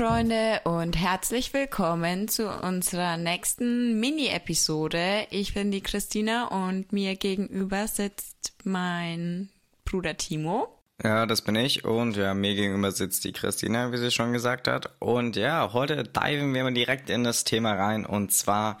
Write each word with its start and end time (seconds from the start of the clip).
Freunde 0.00 0.62
und 0.64 0.96
herzlich 0.96 1.52
willkommen 1.52 2.26
zu 2.26 2.48
unserer 2.48 3.18
nächsten 3.18 4.00
Mini-Episode. 4.00 5.26
Ich 5.28 5.52
bin 5.52 5.70
die 5.70 5.82
Christina 5.82 6.46
und 6.46 6.90
mir 6.90 7.16
gegenüber 7.16 7.86
sitzt 7.86 8.54
mein 8.64 9.50
Bruder 9.84 10.16
Timo. 10.16 10.74
Ja, 11.04 11.26
das 11.26 11.42
bin 11.42 11.54
ich 11.54 11.84
und 11.84 12.16
ja, 12.16 12.32
mir 12.32 12.54
gegenüber 12.54 12.92
sitzt 12.92 13.24
die 13.24 13.32
Christina, 13.32 13.92
wie 13.92 13.98
sie 13.98 14.10
schon 14.10 14.32
gesagt 14.32 14.68
hat. 14.68 14.90
Und 15.00 15.36
ja, 15.36 15.74
heute 15.74 16.02
diven 16.04 16.54
wir 16.54 16.62
mal 16.62 16.72
direkt 16.72 17.10
in 17.10 17.22
das 17.22 17.44
Thema 17.44 17.74
rein 17.74 18.06
und 18.06 18.32
zwar 18.32 18.80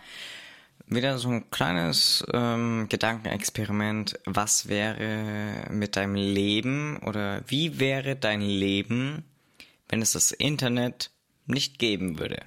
wieder 0.86 1.18
so 1.18 1.28
ein 1.28 1.50
kleines 1.50 2.24
ähm, 2.32 2.86
Gedankenexperiment. 2.88 4.18
Was 4.24 4.68
wäre 4.68 5.66
mit 5.70 5.96
deinem 5.96 6.14
Leben 6.14 6.96
oder 7.04 7.42
wie 7.46 7.78
wäre 7.78 8.16
dein 8.16 8.40
Leben, 8.40 9.24
wenn 9.90 10.02
es 10.02 10.12
das 10.12 10.32
Internet 10.32 11.10
nicht 11.46 11.78
geben 11.78 12.18
würde? 12.18 12.42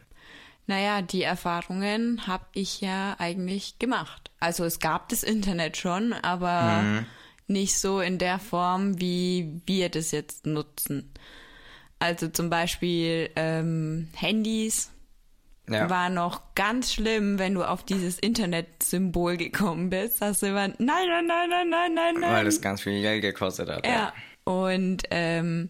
Naja, 0.66 1.02
die 1.02 1.24
Erfahrungen 1.24 2.26
habe 2.26 2.46
ich 2.54 2.80
ja 2.80 3.16
eigentlich 3.20 3.80
gemacht. 3.80 4.32
Also 4.40 4.64
es 4.64 4.80
gab 4.80 5.10
das 5.10 5.24
Internet 5.24 5.76
schon, 5.76 6.14
aber 6.14 6.82
mhm. 6.82 7.06
nicht 7.48 7.78
so 7.78 8.00
in 8.00 8.18
der 8.18 8.40
Form, 8.40 9.00
wie 9.00 9.62
wir 9.66 9.90
das 9.90 10.12
jetzt 10.12 10.46
nutzen. 10.46 11.12
Also 12.00 12.30
zum 12.30 12.50
Beispiel 12.50 13.30
ähm, 13.36 14.08
Handys 14.16 14.92
ja. 15.70 15.90
war 15.90 16.10
noch 16.10 16.56
ganz 16.56 16.94
schlimm, 16.94 17.40
wenn 17.40 17.54
du 17.54 17.64
auf 17.64 17.84
dieses 17.84 18.20
Internet-Symbol 18.20 19.38
gekommen 19.38 19.90
bist. 19.90 20.22
Hast 20.22 20.42
du 20.42 20.48
immer, 20.48 20.68
nein, 20.68 20.78
nein, 20.80 21.28
nein, 21.28 21.50
nein, 21.50 21.70
nein, 21.70 21.94
nein, 21.94 22.16
nein. 22.20 22.32
Weil 22.32 22.46
das 22.46 22.62
ganz 22.62 22.82
viel 22.82 23.02
Geld 23.02 23.22
gekostet 23.22 23.70
hat. 23.70 23.86
Ja. 23.86 23.92
ja. 23.92 24.14
Und 24.46 25.04
ähm, 25.12 25.70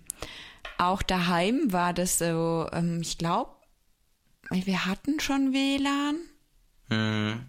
auch 0.77 1.01
daheim 1.01 1.71
war 1.71 1.93
das 1.93 2.17
so, 2.19 2.67
ähm, 2.71 2.99
ich 3.01 3.17
glaube, 3.17 3.51
wir 4.49 4.85
hatten 4.85 5.19
schon 5.19 5.53
WLAN. 5.53 6.17
Mhm. 6.89 7.45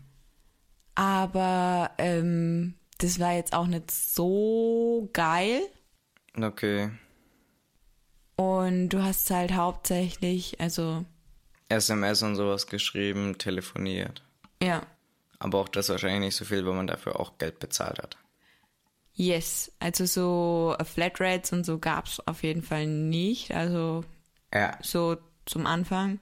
Aber 0.95 1.91
ähm, 1.99 2.75
das 2.99 3.19
war 3.19 3.35
jetzt 3.35 3.53
auch 3.53 3.67
nicht 3.67 3.91
so 3.91 5.11
geil. 5.13 5.61
Okay. 6.41 6.91
Und 8.37 8.89
du 8.89 9.03
hast 9.03 9.31
halt 9.31 9.53
hauptsächlich, 9.53 10.61
also. 10.61 11.05
SMS 11.69 12.23
und 12.23 12.37
sowas 12.37 12.67
geschrieben, 12.67 13.39
telefoniert. 13.39 14.23
Ja. 14.63 14.87
Aber 15.39 15.59
auch 15.59 15.69
das 15.69 15.89
wahrscheinlich 15.89 16.21
nicht 16.21 16.37
so 16.37 16.45
viel, 16.45 16.65
weil 16.65 16.75
man 16.75 16.87
dafür 16.87 17.21
auch 17.21 17.39
Geld 17.39 17.59
bezahlt 17.59 17.99
hat. 17.99 18.17
Yes, 19.15 19.71
also 19.79 20.07
so 20.07 20.77
Flatrates 20.85 21.53
und 21.53 21.65
so 21.65 21.79
gab 21.79 22.07
es 22.07 22.27
auf 22.27 22.43
jeden 22.43 22.63
Fall 22.63 22.87
nicht. 22.87 23.53
Also 23.53 24.05
ja. 24.53 24.77
so 24.83 25.17
zum 25.47 25.67
Anfang. 25.67 26.19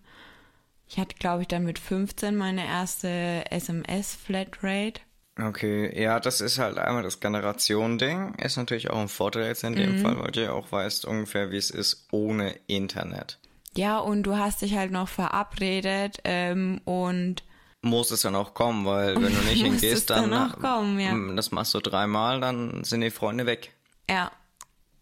Ich 0.87 0.98
hatte, 0.98 1.17
glaube 1.17 1.43
ich, 1.43 1.48
dann 1.48 1.65
mit 1.65 1.79
15 1.79 2.37
meine 2.37 2.67
erste 2.67 3.51
SMS-Flatrate. 3.51 5.01
Okay, 5.41 5.98
ja, 5.98 6.20
das 6.20 6.43
ist 6.43 6.59
halt 6.59 6.77
einmal 6.77 7.03
das 7.03 7.20
Generation-Ding. 7.20 8.35
Ist 8.35 8.59
natürlich 8.59 8.91
auch 8.91 8.98
ein 8.98 9.09
Vorteil 9.09 9.47
jetzt 9.47 9.65
in 9.65 9.75
dem 9.75 9.97
mhm. 9.97 9.98
Fall, 10.01 10.20
weil 10.20 10.31
du 10.31 10.43
ja 10.43 10.53
auch 10.53 10.70
weißt 10.70 11.07
ungefähr, 11.07 11.51
wie 11.51 11.57
es 11.57 11.70
ist 11.70 12.09
ohne 12.13 12.55
Internet. 12.67 13.39
Ja, 13.75 13.98
und 13.98 14.25
du 14.25 14.37
hast 14.37 14.61
dich 14.61 14.77
halt 14.77 14.93
noch 14.93 15.09
verabredet 15.09 16.19
ähm, 16.25 16.83
und 16.85 17.43
muss 17.83 18.11
es 18.11 18.23
dann 18.23 18.35
auch 18.35 18.55
kommen, 18.55 18.87
weil 18.87 19.15
wenn 19.23 19.35
du 19.35 19.41
nicht 19.43 19.63
hingehst, 19.63 20.11
dann, 20.11 20.31
dann 20.31 20.53
kommen, 20.53 20.99
ja. 20.99 21.15
das 21.35 21.51
machst 21.51 21.75
du 21.75 21.81
dreimal, 21.81 22.41
dann 22.41 22.85
sind 22.85 23.03
die 23.03 23.11
Freunde 23.11 23.47
weg. 23.47 23.73
Ja. 24.09 24.31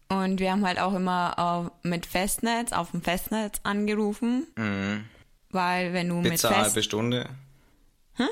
Und 0.09 0.41
wir 0.41 0.51
haben 0.51 0.65
halt 0.65 0.77
auch 0.77 0.93
immer 0.93 1.71
mit 1.83 2.05
Festnetz, 2.05 2.73
auf 2.73 2.91
dem 2.91 3.01
Festnetz 3.01 3.61
angerufen. 3.63 4.45
Mhm. 4.57 5.05
Weil 5.51 5.93
wenn 5.93 6.09
du 6.09 6.21
Pizza 6.21 6.29
mit 6.29 6.39
Fest... 6.41 6.55
halbe 6.55 6.83
Stunde. 6.83 7.29
Hm? 8.15 8.27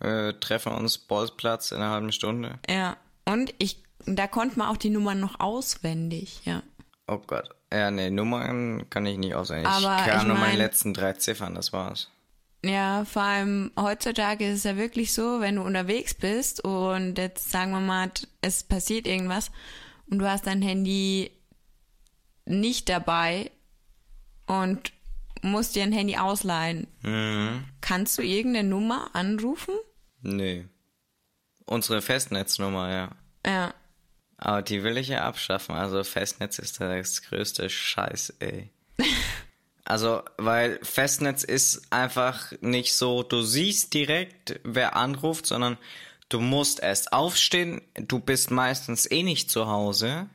Äh, 0.00 0.32
treffen 0.34 0.72
uns 0.72 0.96
Bolzplatz 0.96 1.72
in 1.72 1.78
einer 1.78 1.90
halben 1.90 2.12
Stunde. 2.12 2.58
Ja. 2.68 2.96
Und 3.26 3.52
ich, 3.58 3.82
da 4.06 4.26
konnte 4.26 4.58
man 4.58 4.68
auch 4.68 4.76
die 4.78 4.90
Nummern 4.90 5.20
noch 5.20 5.40
auswendig, 5.40 6.40
ja. 6.44 6.62
Oh 7.06 7.18
Gott. 7.18 7.50
Ja, 7.72 7.90
nee, 7.90 8.10
Nummern 8.10 8.88
kann 8.88 9.04
ich 9.04 9.18
nicht 9.18 9.34
auswendig. 9.34 9.68
Aber 9.68 9.96
ich 9.98 10.06
kann 10.06 10.20
ich 10.20 10.26
nur 10.26 10.36
mein, 10.36 10.50
meine 10.50 10.58
letzten 10.58 10.94
drei 10.94 11.12
Ziffern, 11.14 11.54
das 11.54 11.72
war's. 11.72 12.10
Ja, 12.64 13.04
vor 13.04 13.22
allem 13.22 13.70
heutzutage 13.78 14.48
ist 14.48 14.58
es 14.58 14.64
ja 14.64 14.76
wirklich 14.76 15.12
so, 15.12 15.40
wenn 15.40 15.56
du 15.56 15.62
unterwegs 15.62 16.14
bist 16.14 16.64
und 16.64 17.16
jetzt 17.16 17.50
sagen 17.50 17.70
wir 17.70 17.80
mal, 17.80 18.10
es 18.40 18.64
passiert 18.64 19.06
irgendwas 19.06 19.52
und 20.10 20.18
du 20.18 20.28
hast 20.28 20.46
dein 20.46 20.62
Handy 20.62 21.30
nicht 22.44 22.88
dabei 22.88 23.52
und 24.46 24.92
musst 25.42 25.76
dir 25.76 25.84
ein 25.84 25.92
Handy 25.92 26.16
ausleihen. 26.16 26.88
Mhm. 27.02 27.64
Kannst 27.80 28.18
du 28.18 28.22
irgendeine 28.22 28.68
Nummer 28.68 29.10
anrufen? 29.14 29.74
Nee. 30.22 30.66
Unsere 31.64 32.02
Festnetznummer, 32.02 32.90
ja. 32.90 33.10
Ja. 33.46 33.74
Aber 34.36 34.62
die 34.62 34.82
will 34.82 34.96
ich 34.96 35.08
ja 35.08 35.24
abschaffen. 35.24 35.74
Also 35.74 36.02
Festnetz 36.02 36.58
ist 36.58 36.80
das 36.80 37.22
größte 37.22 37.70
Scheiß, 37.70 38.34
ey. 38.40 38.70
Also, 39.88 40.20
weil 40.36 40.78
Festnetz 40.82 41.44
ist 41.44 41.90
einfach 41.90 42.52
nicht 42.60 42.94
so, 42.94 43.22
du 43.22 43.40
siehst 43.40 43.94
direkt, 43.94 44.60
wer 44.62 44.96
anruft, 44.96 45.46
sondern 45.46 45.78
du 46.28 46.40
musst 46.40 46.80
erst 46.80 47.14
aufstehen, 47.14 47.80
du 47.94 48.20
bist 48.20 48.50
meistens 48.50 49.10
eh 49.10 49.22
nicht 49.22 49.50
zu 49.50 49.66
Hause. 49.66 50.26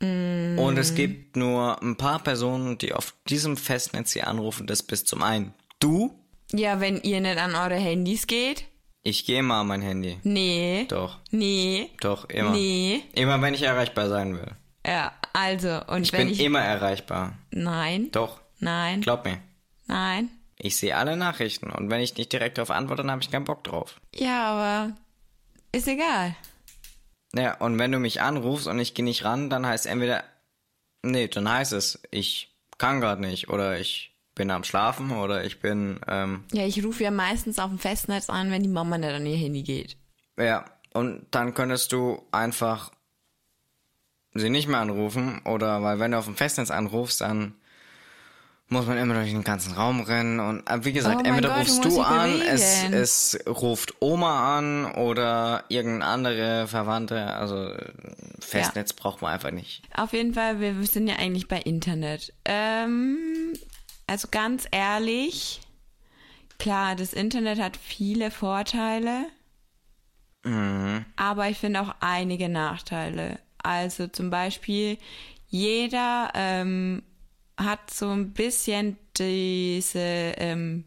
Mm. 0.00 0.58
Und 0.58 0.76
es 0.76 0.94
gibt 0.94 1.36
nur 1.36 1.80
ein 1.80 1.96
paar 1.96 2.18
Personen, 2.18 2.76
die 2.76 2.92
auf 2.92 3.14
diesem 3.30 3.56
Festnetz 3.56 4.12
hier 4.12 4.26
anrufen, 4.26 4.66
das 4.66 4.82
bist 4.82 5.08
zum 5.08 5.22
einen 5.22 5.54
du. 5.78 6.14
Ja, 6.52 6.78
wenn 6.80 7.00
ihr 7.00 7.22
nicht 7.22 7.38
an 7.38 7.54
eure 7.54 7.80
Handys 7.80 8.26
geht. 8.26 8.66
Ich 9.04 9.24
gehe 9.24 9.42
mal 9.42 9.62
an 9.62 9.68
mein 9.68 9.80
Handy. 9.80 10.18
Nee. 10.22 10.84
Doch. 10.90 11.18
Nee. 11.30 11.88
Doch, 12.02 12.28
immer. 12.28 12.50
Nee. 12.50 13.02
Immer, 13.14 13.40
wenn 13.40 13.54
ich 13.54 13.62
erreichbar 13.62 14.10
sein 14.10 14.36
will. 14.36 14.52
Ja, 14.86 15.14
also, 15.32 15.80
und 15.86 16.02
ich 16.02 16.12
wenn 16.12 16.26
bin 16.26 16.34
ich. 16.34 16.40
immer 16.40 16.60
erreichbar. 16.60 17.38
Nein. 17.52 18.10
Doch. 18.12 18.41
Nein. 18.62 19.00
Glaub 19.00 19.24
mir. 19.24 19.38
Nein. 19.88 20.30
Ich 20.56 20.76
sehe 20.76 20.96
alle 20.96 21.16
Nachrichten 21.16 21.70
und 21.70 21.90
wenn 21.90 22.00
ich 22.00 22.16
nicht 22.16 22.32
direkt 22.32 22.56
darauf 22.56 22.70
antworte, 22.70 23.02
dann 23.02 23.10
habe 23.10 23.22
ich 23.22 23.30
keinen 23.30 23.44
Bock 23.44 23.64
drauf. 23.64 24.00
Ja, 24.14 24.52
aber 24.52 24.96
ist 25.72 25.88
egal. 25.88 26.36
Ja, 27.34 27.56
und 27.56 27.78
wenn 27.80 27.90
du 27.90 27.98
mich 27.98 28.22
anrufst 28.22 28.68
und 28.68 28.78
ich 28.78 28.94
gehe 28.94 29.04
nicht 29.04 29.24
ran, 29.24 29.50
dann 29.50 29.66
heißt 29.66 29.86
entweder, 29.86 30.22
nee, 31.02 31.26
dann 31.26 31.50
heißt 31.50 31.72
es, 31.72 32.00
ich 32.12 32.54
kann 32.78 33.00
gerade 33.00 33.20
nicht 33.20 33.48
oder 33.48 33.80
ich 33.80 34.14
bin 34.36 34.50
am 34.52 34.62
Schlafen 34.62 35.10
oder 35.10 35.44
ich 35.44 35.60
bin. 35.60 35.98
Ähm, 36.06 36.44
ja, 36.52 36.64
ich 36.64 36.84
rufe 36.84 37.02
ja 37.02 37.10
meistens 37.10 37.58
auf 37.58 37.68
dem 37.68 37.80
Festnetz 37.80 38.30
an, 38.30 38.52
wenn 38.52 38.62
die 38.62 38.68
Mama 38.68 38.96
nicht 38.96 39.12
an 39.12 39.26
ihr 39.26 39.36
Handy 39.36 39.62
geht. 39.62 39.96
Ja, 40.38 40.66
und 40.94 41.26
dann 41.32 41.54
könntest 41.54 41.90
du 41.90 42.22
einfach 42.30 42.92
sie 44.34 44.50
nicht 44.50 44.68
mehr 44.68 44.80
anrufen 44.80 45.40
oder 45.44 45.82
weil 45.82 45.98
wenn 45.98 46.12
du 46.12 46.18
auf 46.18 46.26
dem 46.26 46.36
Festnetz 46.36 46.70
anrufst, 46.70 47.22
dann 47.22 47.56
muss 48.72 48.86
man 48.86 48.98
immer 48.98 49.14
durch 49.14 49.30
den 49.30 49.44
ganzen 49.44 49.74
Raum 49.74 50.00
rennen 50.00 50.40
und 50.40 50.68
äh, 50.68 50.84
wie 50.84 50.92
gesagt, 50.92 51.20
oh 51.22 51.24
entweder 51.24 51.50
Gott, 51.50 51.60
rufst 51.60 51.84
du, 51.84 51.90
du 51.90 52.00
an, 52.00 52.40
es, 52.40 52.84
es 52.90 53.38
ruft 53.46 53.94
Oma 54.00 54.58
an 54.58 54.92
oder 54.92 55.64
irgendeine 55.68 56.04
andere 56.06 56.66
Verwandte, 56.66 57.26
also 57.34 57.72
Festnetz 58.40 58.90
ja. 58.90 58.96
braucht 58.98 59.22
man 59.22 59.32
einfach 59.32 59.50
nicht. 59.50 59.82
Auf 59.94 60.12
jeden 60.12 60.34
Fall, 60.34 60.60
wir 60.60 60.74
sind 60.84 61.06
ja 61.06 61.16
eigentlich 61.16 61.48
bei 61.48 61.58
Internet. 61.58 62.32
Ähm, 62.44 63.52
also 64.06 64.28
ganz 64.30 64.66
ehrlich, 64.70 65.60
klar, 66.58 66.96
das 66.96 67.12
Internet 67.12 67.60
hat 67.60 67.76
viele 67.76 68.30
Vorteile, 68.30 69.26
mhm. 70.44 71.04
aber 71.16 71.48
ich 71.48 71.58
finde 71.58 71.82
auch 71.82 71.94
einige 72.00 72.48
Nachteile. 72.48 73.38
Also 73.62 74.08
zum 74.08 74.30
Beispiel, 74.30 74.98
jeder 75.48 76.30
ähm, 76.34 77.02
hat 77.56 77.90
so 77.90 78.10
ein 78.10 78.32
bisschen 78.32 78.96
diese 79.16 79.98
ähm, 79.98 80.84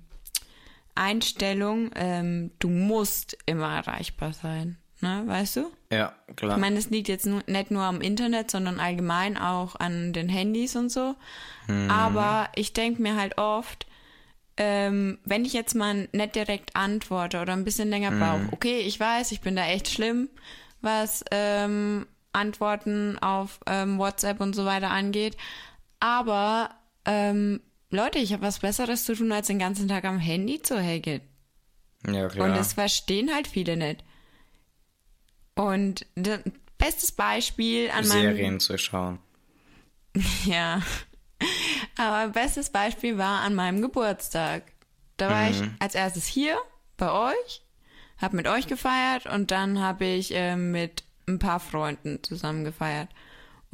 Einstellung, 0.96 1.92
ähm, 1.96 2.52
du 2.60 2.70
musst 2.70 3.38
immer 3.46 3.76
erreichbar 3.76 4.34
sein. 4.34 4.78
Ne, 5.02 5.24
weißt 5.26 5.58
du? 5.58 5.72
Ja, 5.92 6.14
klar. 6.36 6.56
Ich 6.56 6.62
meine, 6.62 6.78
es 6.80 6.90
liegt 6.90 7.10
jetzt 7.10 7.26
nicht 7.26 7.72
nur 7.72 7.84
am 7.84 8.00
Internet, 8.00 8.50
sondern 8.50 8.80
allgemein 8.80 9.38
auch 9.38 9.76
an 9.76 10.14
den 10.14 10.30
Handys 10.30 10.76
und 10.76 10.90
so. 10.90 11.16
Hm. 11.68 11.92
Aber 11.92 12.50
ich 12.56 12.72
denke 12.72 13.02
mir 13.02 13.18
halt 13.18 13.38
oft, 13.38 13.86
ähm, 14.58 15.20
wenn 15.26 15.44
ich 15.44 15.52
jetzt 15.52 15.76
mal 15.76 16.08
nicht 16.14 16.36
direkt 16.36 16.78
antworte 16.78 17.42
oder 17.42 17.54
ein 17.54 17.66
bisschen 17.66 17.90
länger 17.90 18.12
brauche, 18.12 18.44
hm. 18.44 18.50
okay, 18.54 18.80
ich 18.80 18.98
weiß, 18.98 19.34
ich 19.34 19.42
bin 19.42 19.58
da 19.58 19.66
echt 19.68 19.90
schlimm, 19.90 20.30
was 20.82 21.26
ähm, 21.30 22.08
Antworten 22.32 23.18
auf 23.20 23.60
ähm, 23.68 24.00
WhatsApp 24.00 24.40
und 24.40 24.56
so 24.56 24.66
weiter 24.66 24.92
angeht. 24.92 25.36
Aber 26.06 26.70
ähm, 27.06 27.62
Leute, 27.90 28.20
ich 28.20 28.32
habe 28.32 28.44
was 28.44 28.60
Besseres 28.60 29.06
zu 29.06 29.16
tun, 29.16 29.32
als 29.32 29.48
den 29.48 29.58
ganzen 29.58 29.88
Tag 29.88 30.06
am 30.06 30.20
Handy 30.20 30.62
zu 30.62 30.80
hängen. 30.80 31.22
Ja, 32.06 32.28
klar. 32.28 32.48
Und 32.48 32.56
das 32.56 32.74
verstehen 32.74 33.34
halt 33.34 33.48
viele 33.48 33.76
nicht. 33.76 34.04
Und 35.56 36.06
das, 36.14 36.42
bestes 36.78 37.12
Beispiel 37.12 37.90
an 37.90 38.04
Serien 38.04 38.60
zu 38.60 38.78
schauen. 38.78 39.18
Ja. 40.46 40.82
Aber 41.98 42.32
bestes 42.32 42.70
Beispiel 42.70 43.18
war 43.18 43.42
an 43.42 43.56
meinem 43.56 43.82
Geburtstag. 43.82 44.64
Da 45.18 45.30
war 45.30 45.50
ich 45.50 45.62
als 45.80 45.96
erstes 45.96 46.26
hier 46.26 46.58
bei 46.98 47.12
euch, 47.12 47.64
hab 48.18 48.32
mit 48.32 48.48
euch 48.48 48.68
gefeiert 48.68 49.26
und 49.26 49.52
dann 49.52 49.80
habe 49.80 50.06
ich 50.06 50.34
äh, 50.34 50.56
mit 50.56 51.04
ein 51.28 51.40
paar 51.40 51.60
Freunden 51.60 52.24
zusammen 52.24 52.64
gefeiert. 52.64 53.10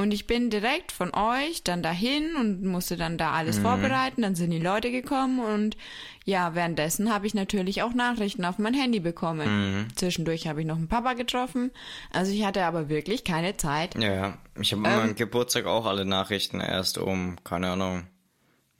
Und 0.01 0.13
ich 0.13 0.25
bin 0.27 0.49
direkt 0.49 0.91
von 0.91 1.13
euch 1.13 1.63
dann 1.63 1.83
dahin 1.83 2.35
und 2.35 2.63
musste 2.63 2.97
dann 2.97 3.17
da 3.17 3.31
alles 3.31 3.59
vorbereiten. 3.59 4.21
Dann 4.23 4.35
sind 4.35 4.51
die 4.51 4.59
Leute 4.59 4.91
gekommen 4.91 5.39
und 5.39 5.77
ja, 6.25 6.55
währenddessen 6.55 7.13
habe 7.13 7.27
ich 7.27 7.33
natürlich 7.33 7.81
auch 7.83 7.93
Nachrichten 7.93 8.45
auf 8.45 8.57
mein 8.57 8.73
Handy 8.73 8.99
bekommen. 8.99 9.87
Zwischendurch 9.95 10.47
habe 10.47 10.61
ich 10.61 10.67
noch 10.67 10.77
einen 10.77 10.87
Papa 10.87 11.13
getroffen. 11.13 11.71
Also 12.11 12.31
ich 12.31 12.45
hatte 12.45 12.63
aber 12.63 12.89
wirklich 12.89 13.23
keine 13.23 13.57
Zeit. 13.57 13.95
Ja. 13.95 14.37
Ich 14.59 14.71
habe 14.73 14.83
Ähm. 14.87 14.97
meinem 14.97 15.15
Geburtstag 15.15 15.65
auch 15.65 15.85
alle 15.85 16.05
Nachrichten 16.05 16.59
erst 16.59 16.97
um, 16.97 17.37
keine 17.43 17.71
Ahnung, 17.71 18.03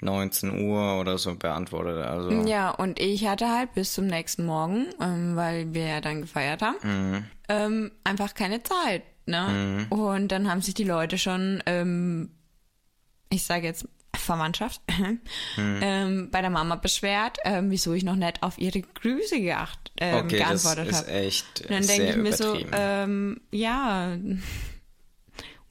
19 0.02 0.68
Uhr 0.68 1.00
oder 1.00 1.18
so 1.18 1.36
beantwortet. 1.36 2.04
Also, 2.06 2.32
Ja, 2.32 2.72
und 2.72 3.00
ich 3.00 3.28
hatte 3.28 3.50
halt 3.50 3.74
bis 3.74 3.94
zum 3.94 4.08
nächsten 4.08 4.46
Morgen, 4.46 4.88
ähm, 5.00 5.36
weil 5.36 5.74
wir 5.74 5.86
ja 5.86 6.02
dann 6.02 6.22
gefeiert 6.22 6.62
haben, 6.64 7.28
ähm, 7.50 7.92
einfach 8.04 8.34
keine 8.34 8.64
Zeit. 8.64 9.04
Ne? 9.32 9.88
Und 9.90 10.28
dann 10.28 10.50
haben 10.50 10.62
sich 10.62 10.76
die 10.76 10.84
Leute 10.84 11.18
schon, 11.18 11.64
ähm, 11.66 12.30
ich 13.30 13.44
sage 13.44 13.66
jetzt 13.66 13.88
Verwandtschaft, 14.16 14.82
ähm, 15.58 16.30
bei 16.32 16.42
der 16.42 16.50
Mama 16.52 16.76
beschwert, 16.76 17.40
ähm, 17.44 17.72
wieso 17.72 17.94
ich 17.94 18.04
noch 18.04 18.16
nicht 18.16 18.44
auf 18.44 18.60
ihre 18.60 18.82
Grüße 18.82 19.40
geacht, 19.42 19.92
ähm, 20.00 20.26
okay, 20.26 20.38
das 20.38 20.64
geantwortet 20.64 20.88
ist 20.88 20.98
habe. 20.98 21.12
echt 21.12 21.62
Und 21.62 21.72
dann 21.72 21.88
denke 21.88 22.10
ich 22.12 22.16
mir 22.18 22.34
so, 22.34 22.60
ähm, 22.74 23.42
ja, 23.52 24.18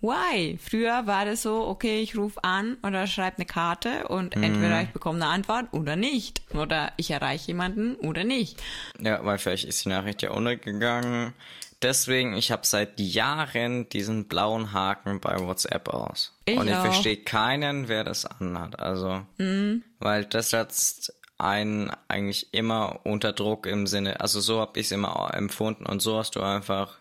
why? 0.00 0.58
Früher 0.58 1.06
war 1.06 1.26
das 1.26 1.42
so, 1.42 1.66
okay, 1.66 2.00
ich 2.00 2.16
rufe 2.16 2.42
an 2.42 2.78
oder 2.82 3.06
schreibe 3.06 3.36
eine 3.36 3.46
Karte 3.46 4.08
und 4.08 4.34
Mhm. 4.36 4.42
entweder 4.42 4.82
ich 4.82 4.88
bekomme 4.88 5.22
eine 5.22 5.26
Antwort 5.32 5.66
oder 5.72 5.96
nicht. 5.96 6.42
Oder 6.54 6.92
ich 6.96 7.10
erreiche 7.10 7.48
jemanden 7.48 7.96
oder 7.96 8.24
nicht. 8.24 8.60
Ja, 8.98 9.24
weil 9.24 9.38
vielleicht 9.38 9.66
ist 9.66 9.84
die 9.84 9.90
Nachricht 9.90 10.22
ja 10.22 10.30
untergegangen. 10.30 11.34
Deswegen, 11.82 12.34
ich 12.34 12.52
habe 12.52 12.66
seit 12.66 13.00
Jahren 13.00 13.88
diesen 13.88 14.28
blauen 14.28 14.72
Haken 14.72 15.20
bei 15.20 15.38
WhatsApp 15.38 15.88
aus. 15.88 16.36
Ich 16.44 16.58
Und 16.58 16.68
ich 16.68 16.74
auch. 16.74 16.82
verstehe 16.82 17.16
keinen, 17.16 17.88
wer 17.88 18.04
das 18.04 18.26
anhat. 18.26 18.78
Also, 18.78 19.22
Mhm. 19.38 19.82
weil 19.98 20.24
das 20.26 20.50
setzt 20.50 21.14
einen 21.38 21.90
eigentlich 22.08 22.52
immer 22.52 23.00
unter 23.04 23.32
Druck 23.32 23.66
im 23.66 23.86
Sinne, 23.86 24.20
also 24.20 24.40
so 24.40 24.60
habe 24.60 24.78
ich 24.78 24.86
es 24.86 24.92
immer 24.92 25.30
empfunden 25.32 25.86
und 25.86 26.02
so 26.02 26.18
hast 26.18 26.36
du 26.36 26.42
einfach, 26.42 26.98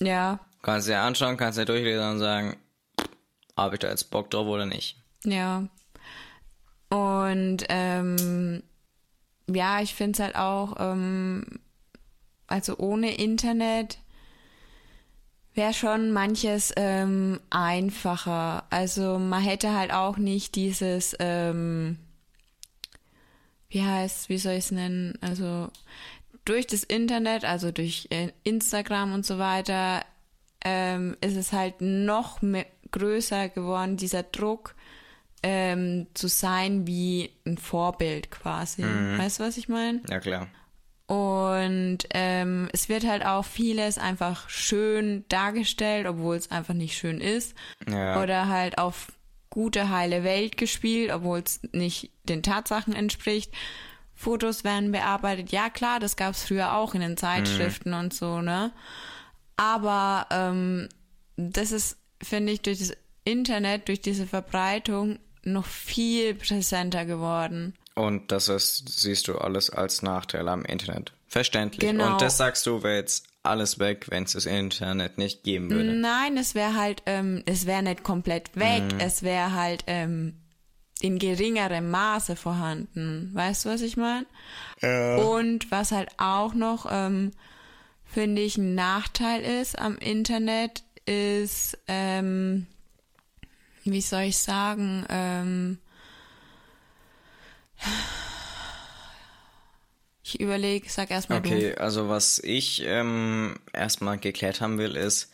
Ja, 0.00 0.38
kannst 0.62 0.88
dir 0.88 1.00
anschauen, 1.00 1.36
kannst 1.36 1.58
dir 1.58 1.66
durchlesen 1.66 2.08
und 2.12 2.18
sagen, 2.18 2.56
habe 3.54 3.74
ich 3.74 3.80
da 3.80 3.88
jetzt 3.90 4.10
Bock 4.10 4.30
drauf 4.30 4.46
oder 4.46 4.64
nicht. 4.64 4.96
ja. 5.24 5.68
Und 6.88 7.64
ähm, 7.70 8.62
ja, 9.46 9.80
ich 9.80 9.94
finde 9.94 10.12
es 10.12 10.20
halt 10.20 10.36
auch, 10.36 10.76
ähm, 10.78 11.44
also 12.46 12.76
ohne 12.78 13.14
Internet 13.16 13.98
wäre 15.54 15.74
schon 15.74 16.12
manches 16.12 16.72
ähm, 16.76 17.40
einfacher. 17.50 18.64
Also 18.70 19.18
man 19.18 19.42
hätte 19.42 19.74
halt 19.74 19.92
auch 19.92 20.16
nicht 20.16 20.54
dieses, 20.54 21.14
ähm, 21.18 21.98
wie 23.68 23.82
heißt, 23.82 24.28
wie 24.28 24.38
soll 24.38 24.54
ich 24.54 24.66
es 24.66 24.70
nennen? 24.70 25.18
Also 25.20 25.68
durch 26.44 26.66
das 26.66 26.82
Internet, 26.84 27.44
also 27.44 27.70
durch 27.70 28.08
äh, 28.10 28.32
Instagram 28.44 29.12
und 29.12 29.26
so 29.26 29.38
weiter, 29.38 30.04
ähm, 30.64 31.16
ist 31.20 31.36
es 31.36 31.52
halt 31.52 31.80
noch 31.80 32.40
größer 32.90 33.48
geworden, 33.48 33.96
dieser 33.96 34.22
Druck 34.22 34.74
ähm, 35.42 36.06
zu 36.14 36.28
sein 36.28 36.86
wie 36.86 37.30
ein 37.44 37.58
Vorbild 37.58 38.30
quasi. 38.30 38.82
Weißt 38.84 39.40
du, 39.40 39.44
was 39.44 39.56
ich 39.56 39.68
meine? 39.68 40.00
Ja, 40.08 40.20
klar. 40.20 40.48
Und 41.12 41.98
ähm, 42.14 42.70
es 42.72 42.88
wird 42.88 43.06
halt 43.06 43.22
auch 43.22 43.44
vieles 43.44 43.98
einfach 43.98 44.48
schön 44.48 45.26
dargestellt, 45.28 46.06
obwohl 46.06 46.36
es 46.36 46.50
einfach 46.50 46.72
nicht 46.72 46.96
schön 46.96 47.20
ist. 47.20 47.54
Ja. 47.86 48.22
Oder 48.22 48.48
halt 48.48 48.78
auf 48.78 49.12
gute, 49.50 49.90
heile 49.90 50.24
Welt 50.24 50.56
gespielt, 50.56 51.12
obwohl 51.12 51.40
es 51.40 51.60
nicht 51.72 52.12
den 52.24 52.42
Tatsachen 52.42 52.94
entspricht. 52.94 53.52
Fotos 54.14 54.64
werden 54.64 54.90
bearbeitet. 54.90 55.52
Ja, 55.52 55.68
klar, 55.68 56.00
das 56.00 56.16
gab 56.16 56.32
es 56.32 56.44
früher 56.44 56.74
auch 56.74 56.94
in 56.94 57.02
den 57.02 57.18
Zeitschriften 57.18 57.92
und 57.92 58.14
so, 58.14 58.40
ne? 58.40 58.72
Aber 59.58 60.28
ähm, 60.30 60.88
das 61.36 61.72
ist, 61.72 61.98
finde 62.22 62.54
ich, 62.54 62.62
durch 62.62 62.78
das 62.78 62.96
Internet, 63.24 63.86
durch 63.88 64.00
diese 64.00 64.26
Verbreitung 64.26 65.18
noch 65.44 65.66
viel 65.66 66.34
präsenter 66.34 67.04
geworden. 67.04 67.74
Und 67.94 68.32
das 68.32 68.48
ist, 68.48 69.00
siehst 69.00 69.28
du 69.28 69.38
alles 69.38 69.70
als 69.70 70.02
Nachteil 70.02 70.48
am 70.48 70.64
Internet. 70.64 71.12
Verständlich. 71.28 71.90
Genau. 71.90 72.12
Und 72.12 72.22
das 72.22 72.36
sagst 72.36 72.66
du, 72.66 72.82
wäre 72.82 72.96
jetzt 72.96 73.26
alles 73.42 73.78
weg, 73.78 74.06
wenn 74.08 74.24
es 74.24 74.32
das 74.32 74.46
Internet 74.46 75.18
nicht 75.18 75.42
geben 75.42 75.70
würde. 75.70 75.92
Nein, 75.92 76.36
es 76.36 76.54
wäre 76.54 76.74
halt, 76.74 77.02
ähm, 77.06 77.42
es 77.46 77.66
wäre 77.66 77.82
nicht 77.82 78.04
komplett 78.04 78.56
weg, 78.56 78.82
es 78.98 79.22
wäre 79.22 79.52
halt 79.52 79.84
ähm, 79.88 80.34
in 81.00 81.18
geringerem 81.18 81.90
Maße 81.90 82.36
vorhanden. 82.36 83.30
Weißt 83.32 83.64
du, 83.64 83.70
was 83.70 83.82
ich 83.82 83.96
meine? 83.96 84.26
Und 85.18 85.70
was 85.70 85.90
halt 85.90 86.10
auch 86.18 86.54
noch, 86.54 86.86
ähm, 86.90 87.32
finde 88.04 88.42
ich, 88.42 88.56
ein 88.56 88.74
Nachteil 88.74 89.42
ist 89.42 89.78
am 89.78 89.98
Internet, 89.98 90.84
ist, 91.04 91.78
ähm, 91.88 92.66
wie 93.84 94.00
soll 94.00 94.22
ich 94.22 94.38
sagen, 94.38 95.04
ähm, 95.08 95.78
ich 100.22 100.40
überlege, 100.40 100.88
sag 100.88 101.10
erstmal 101.10 101.40
du. 101.40 101.48
Okay, 101.48 101.74
also 101.76 102.08
was 102.08 102.38
ich 102.38 102.82
ähm, 102.84 103.58
erstmal 103.72 104.18
geklärt 104.18 104.60
haben 104.60 104.78
will, 104.78 104.96
ist, 104.96 105.32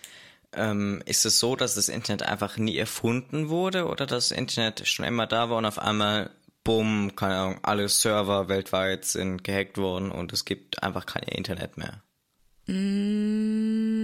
ähm, 0.53 1.03
ist 1.07 1.27
es 1.27 1.39
so, 1.39 1.57
dass 1.57 1.75
das 1.75 1.89
Internet 1.89 2.23
einfach 2.23 2.57
nie 2.57 2.77
erfunden 2.77 3.49
wurde 3.49 3.87
oder 3.87 4.07
dass 4.07 4.29
das 4.29 4.39
Internet 4.39 4.87
schon 4.89 5.05
immer 5.05 5.27
da 5.27 5.51
war 5.51 5.59
und 5.59 5.67
auf 5.67 5.79
einmal, 5.79 6.31
bumm, 6.65 7.15
keine 7.17 7.37
Ahnung, 7.37 7.59
alle 7.63 7.89
Server 7.89 8.49
weltweit 8.49 9.05
sind 9.05 9.45
gehackt 9.45 9.79
worden 9.79 10.11
und 10.11 10.33
es 10.33 10.45
gibt 10.45 10.83
einfach 10.83 11.07
kein 11.07 11.25
Internet 11.25 11.77
mehr? 11.77 12.03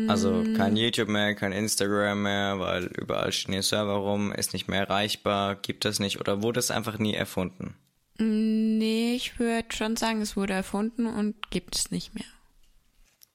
Also 0.08 0.42
kein 0.56 0.76
YouTube 0.76 1.08
mehr, 1.08 1.34
kein 1.34 1.52
Instagram 1.52 2.22
mehr, 2.22 2.58
weil 2.58 2.84
überall 2.84 3.30
stehen 3.30 3.52
die 3.52 3.62
Server 3.62 3.96
rum, 3.96 4.32
ist 4.32 4.54
nicht 4.54 4.68
mehr 4.68 4.80
erreichbar, 4.80 5.54
gibt 5.56 5.84
es 5.84 5.98
nicht 5.98 6.18
oder 6.18 6.42
wurde 6.42 6.60
es 6.60 6.70
einfach 6.70 6.98
nie 6.98 7.14
erfunden? 7.14 7.76
Nee, 8.18 9.14
ich 9.16 9.38
würde 9.38 9.74
schon 9.74 9.96
sagen, 9.96 10.20
es 10.22 10.36
wurde 10.36 10.52
erfunden 10.52 11.06
und 11.06 11.50
gibt 11.50 11.74
es 11.76 11.90
nicht 11.90 12.14
mehr. 12.14 12.24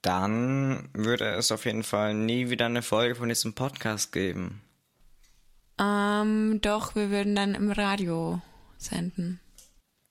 Dann 0.02 0.90
würde 0.94 1.26
es 1.32 1.52
auf 1.52 1.66
jeden 1.66 1.84
Fall 1.84 2.14
nie 2.14 2.50
wieder 2.50 2.68
eine 2.68 2.82
Folge 2.82 3.16
von 3.16 3.28
diesem 3.28 3.54
Podcast 3.54 4.14
geben. 4.14 4.62
Ähm, 5.78 6.60
doch, 6.62 6.96
wir 6.96 7.10
würden 7.10 7.36
dann 7.36 7.56
im 7.56 7.72
Radio 7.72 8.42
senden. 8.78 9.40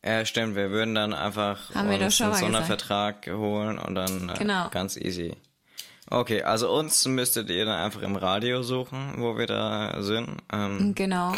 Ja, 0.04 0.24
stimmt, 0.24 0.54
wir 0.54 0.70
würden 0.70 0.94
dann 0.94 1.12
einfach 1.12 1.74
Haben 1.74 1.88
uns 1.88 2.20
einen 2.20 2.34
Sondervertrag 2.34 3.26
holen 3.26 3.78
und 3.78 3.94
dann 3.94 4.28
äh, 4.28 4.34
Genau. 4.38 4.68
ganz 4.70 4.96
easy. 4.96 5.34
Okay, 6.10 6.42
also 6.42 6.70
uns 6.72 7.06
müsstet 7.06 7.50
ihr 7.50 7.64
dann 7.66 7.74
einfach 7.84 8.02
im 8.02 8.16
Radio 8.16 8.62
suchen, 8.62 9.14
wo 9.18 9.36
wir 9.36 9.46
da 9.46 10.02
sind. 10.02 10.38
Ähm, 10.52 10.94
Genau. 10.94 11.34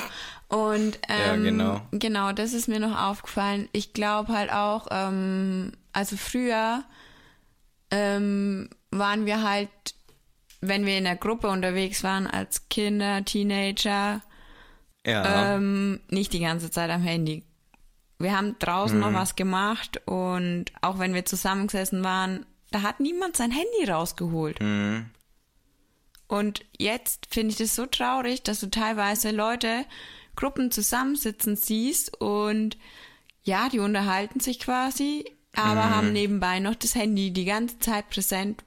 Und 0.48 0.98
Ja, 1.08 1.34
ähm, 1.34 1.44
genau. 1.44 1.80
genau, 1.92 2.32
das 2.32 2.52
ist 2.52 2.68
mir 2.68 2.80
noch 2.80 3.00
aufgefallen. 3.00 3.68
Ich 3.72 3.92
glaube 3.92 4.32
halt 4.32 4.52
auch, 4.52 4.86
ähm, 4.90 5.72
also 5.92 6.16
früher 6.16 6.82
ähm, 7.90 8.68
waren 8.90 9.26
wir 9.26 9.42
halt, 9.42 9.70
wenn 10.60 10.86
wir 10.86 10.98
in 10.98 11.04
der 11.04 11.16
Gruppe 11.16 11.48
unterwegs 11.48 12.04
waren 12.04 12.26
als 12.26 12.68
Kinder, 12.68 13.24
Teenager, 13.24 14.20
ja, 15.06 15.54
ähm, 15.54 16.00
nicht 16.08 16.32
die 16.32 16.40
ganze 16.40 16.70
Zeit 16.70 16.90
am 16.90 17.02
Handy. 17.02 17.42
Wir 18.18 18.36
haben 18.36 18.56
draußen 18.58 18.98
Mhm. 18.98 19.04
noch 19.04 19.14
was 19.14 19.34
gemacht 19.34 20.00
und 20.06 20.66
auch 20.82 20.98
wenn 20.98 21.14
wir 21.14 21.24
zusammengesessen 21.24 22.04
waren, 22.04 22.44
da 22.70 22.82
hat 22.82 23.00
niemand 23.00 23.36
sein 23.36 23.50
Handy 23.50 23.90
rausgeholt. 23.90 24.60
Mhm. 24.60 25.06
Und 26.28 26.64
jetzt 26.78 27.26
finde 27.30 27.50
ich 27.52 27.58
das 27.58 27.74
so 27.74 27.86
traurig, 27.86 28.42
dass 28.42 28.60
du 28.60 28.70
teilweise 28.70 29.30
Leute, 29.32 29.84
Gruppen 30.36 30.70
zusammensitzen 30.70 31.56
siehst 31.56 32.20
und 32.20 32.78
ja, 33.42 33.68
die 33.68 33.80
unterhalten 33.80 34.38
sich 34.40 34.60
quasi, 34.60 35.24
aber 35.54 35.86
Mhm. 35.86 35.90
haben 35.90 36.12
nebenbei 36.12 36.60
noch 36.60 36.76
das 36.76 36.94
Handy 36.94 37.32
die 37.32 37.44
ganze 37.44 37.78
Zeit 37.80 38.08
präsent 38.10 38.62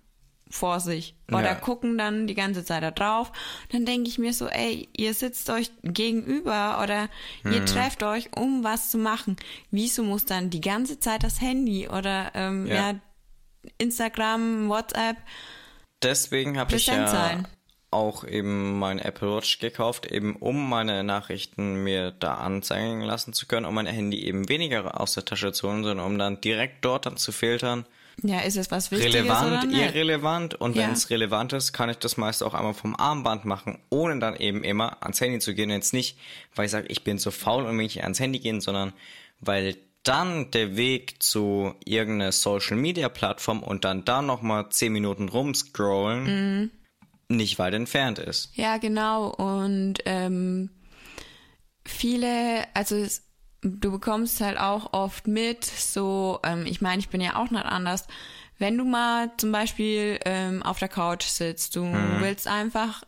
vor 0.49 0.79
sich. 0.81 1.15
Oder 1.29 1.45
Ja. 1.45 1.55
gucken 1.55 1.97
dann 1.97 2.27
die 2.27 2.35
ganze 2.35 2.63
Zeit 2.65 2.83
da 2.83 2.91
drauf. 2.91 3.31
Dann 3.71 3.85
denke 3.85 4.09
ich 4.09 4.19
mir 4.19 4.33
so, 4.33 4.47
ey, 4.47 4.87
ihr 4.95 5.13
sitzt 5.15 5.49
euch 5.49 5.71
gegenüber 5.83 6.79
oder 6.83 7.09
ihr 7.45 7.61
Mhm. 7.61 7.65
trefft 7.65 8.03
euch, 8.03 8.29
um 8.37 8.63
was 8.63 8.91
zu 8.91 8.97
machen. 8.99 9.37
Wieso 9.71 10.03
muss 10.03 10.25
dann 10.25 10.49
die 10.49 10.61
ganze 10.61 10.99
Zeit 10.99 11.23
das 11.23 11.39
Handy 11.41 11.87
oder 11.87 12.31
ähm, 12.35 12.67
Ja. 12.67 12.91
ja. 12.91 12.99
Instagram, 13.77 14.69
WhatsApp 14.69 15.17
deswegen 16.01 16.57
habe 16.59 16.75
ich 16.75 16.87
ja 16.87 17.07
sein? 17.07 17.47
auch 17.91 18.23
eben 18.23 18.79
mein 18.79 18.97
Apple 18.99 19.35
Watch 19.35 19.59
gekauft, 19.59 20.07
eben 20.07 20.35
um 20.35 20.67
meine 20.67 21.03
Nachrichten 21.03 21.83
mir 21.83 22.11
da 22.11 22.35
anzeigen 22.35 23.01
lassen 23.01 23.33
zu 23.33 23.45
können, 23.45 23.65
um 23.67 23.75
mein 23.75 23.85
Handy 23.85 24.23
eben 24.25 24.49
weniger 24.49 24.99
aus 24.99 25.13
der 25.13 25.25
Tasche 25.25 25.51
zu 25.53 25.69
holen, 25.69 25.83
sondern 25.83 26.05
um 26.05 26.17
dann 26.17 26.41
direkt 26.41 26.83
dort 26.83 27.05
dann 27.05 27.17
zu 27.17 27.31
filtern. 27.31 27.85
Ja, 28.21 28.39
ist 28.41 28.57
es 28.57 28.69
was 28.71 28.91
Wichtiges 28.91 29.13
relevant, 29.15 29.71
irrelevant 29.73 30.55
und 30.55 30.75
wenn 30.75 30.83
Ja. 30.83 30.91
es 30.91 31.09
relevant 31.09 31.53
ist, 31.53 31.71
kann 31.73 31.89
ich 31.89 31.97
das 31.97 32.17
meist 32.17 32.43
auch 32.43 32.53
einmal 32.53 32.73
vom 32.73 32.95
Armband 32.95 33.45
machen, 33.45 33.79
ohne 33.89 34.19
dann 34.19 34.35
eben 34.35 34.63
immer 34.63 35.01
ans 35.03 35.19
Handy 35.21 35.39
zu 35.39 35.53
gehen. 35.55 35.69
Jetzt 35.69 35.93
nicht, 35.93 36.17
weil 36.55 36.65
ich 36.65 36.71
sage, 36.71 36.87
ich 36.89 37.03
bin 37.03 37.17
so 37.17 37.31
faul 37.31 37.63
und 37.63 37.69
will 37.77 37.83
nicht 37.85 38.03
ans 38.03 38.19
Handy 38.19 38.39
gehen, 38.39 38.61
sondern 38.61 38.93
weil 39.39 39.77
dann 40.03 40.51
der 40.51 40.75
Weg 40.75 41.21
zu 41.23 41.73
irgendeiner 41.85 42.31
Social 42.31 42.77
Media 42.77 43.09
Plattform 43.09 43.63
und 43.63 43.85
dann 43.85 44.03
da 44.05 44.21
nochmal 44.21 44.69
10 44.69 44.91
Minuten 44.91 45.29
rumscrollen 45.29 46.23
Mhm. 46.59 46.71
nicht 47.29 47.57
weit 47.59 47.73
entfernt 47.73 48.19
ist. 48.19 48.55
Ja, 48.55 48.77
genau. 48.77 49.29
Und 49.29 49.95
ähm, 50.05 50.69
viele, 51.85 52.65
also 52.73 52.95
es, 52.95 53.23
du 53.61 53.91
bekommst 53.91 54.41
halt 54.41 54.57
auch 54.59 54.93
oft 54.93 55.27
mit, 55.27 55.63
so, 55.63 56.39
ähm, 56.43 56.65
ich 56.65 56.81
meine, 56.81 56.99
ich 56.99 57.09
bin 57.09 57.21
ja 57.21 57.35
auch 57.37 57.49
nicht 57.49 57.65
anders. 57.65 58.05
Wenn 58.59 58.77
du 58.77 58.85
mal 58.85 59.31
zum 59.37 59.51
Beispiel 59.51 60.19
ähm, 60.25 60.63
auf 60.63 60.79
der 60.79 60.89
Couch 60.89 61.23
sitzt, 61.25 61.75
du 61.75 61.91
willst 62.19 62.47
einfach 62.47 63.03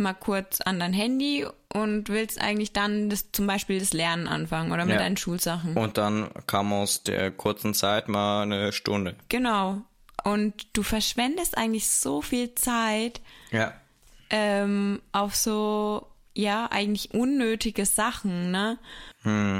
mal 0.00 0.14
kurz 0.14 0.60
an 0.60 0.80
dein 0.80 0.92
Handy 0.92 1.46
und 1.72 2.08
willst 2.08 2.40
eigentlich 2.40 2.72
dann 2.72 3.08
das, 3.10 3.30
zum 3.32 3.46
Beispiel 3.46 3.78
das 3.78 3.92
Lernen 3.92 4.26
anfangen 4.26 4.72
oder 4.72 4.84
mit 4.84 4.94
Ja. 4.94 5.00
deinen 5.00 5.16
Schulsachen. 5.16 5.76
Und 5.76 5.98
dann 5.98 6.30
kam 6.46 6.72
aus 6.72 7.02
der 7.04 7.30
kurzen 7.30 7.74
Zeit 7.74 8.08
mal 8.08 8.42
eine 8.42 8.72
Stunde. 8.72 9.14
Genau. 9.28 9.82
Und 10.24 10.66
du 10.72 10.82
verschwendest 10.82 11.56
eigentlich 11.56 11.88
so 11.88 12.20
viel 12.22 12.54
Zeit 12.54 13.20
Ja. 13.52 13.72
ähm, 14.30 15.00
auf 15.12 15.34
so, 15.36 16.06
ja, 16.34 16.66
eigentlich 16.70 17.14
unnötige 17.14 17.86
Sachen, 17.86 18.50
ne? 18.50 18.78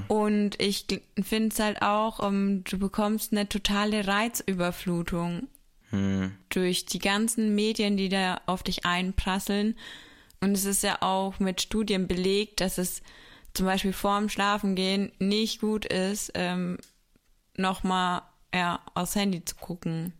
Und 0.09 0.59
ich 0.61 0.87
finde 1.23 1.49
es 1.52 1.59
halt 1.61 1.82
auch, 1.82 2.26
ähm, 2.26 2.64
du 2.64 2.78
bekommst 2.78 3.32
eine 3.32 3.47
totale 3.49 4.06
Reizüberflutung 4.06 5.49
durch 6.50 6.87
die 6.87 6.99
ganzen 7.00 7.54
Medien, 7.56 7.97
die 7.97 8.09
da 8.09 8.40
auf 8.47 8.62
dich 8.62 8.87
einprasseln. 8.87 9.76
Und 10.40 10.52
es 10.52 10.64
ist 10.64 10.82
ja 10.82 10.99
auch 11.02 11.38
mit 11.38 11.61
Studien 11.61 12.09
belegt, 12.09 12.61
dass 12.61 12.78
es 12.78 13.02
zum 13.52 13.66
Beispiel 13.66 13.92
vorm 13.92 14.28
Schlafengehen 14.28 15.12
nicht 15.18 15.61
gut 15.61 15.85
ist, 15.85 16.32
ähm, 16.35 16.78
nochmal 17.56 18.23
ja, 18.54 18.80
aufs 18.94 19.14
Handy 19.16 19.44
zu 19.44 19.56
gucken. 19.56 20.14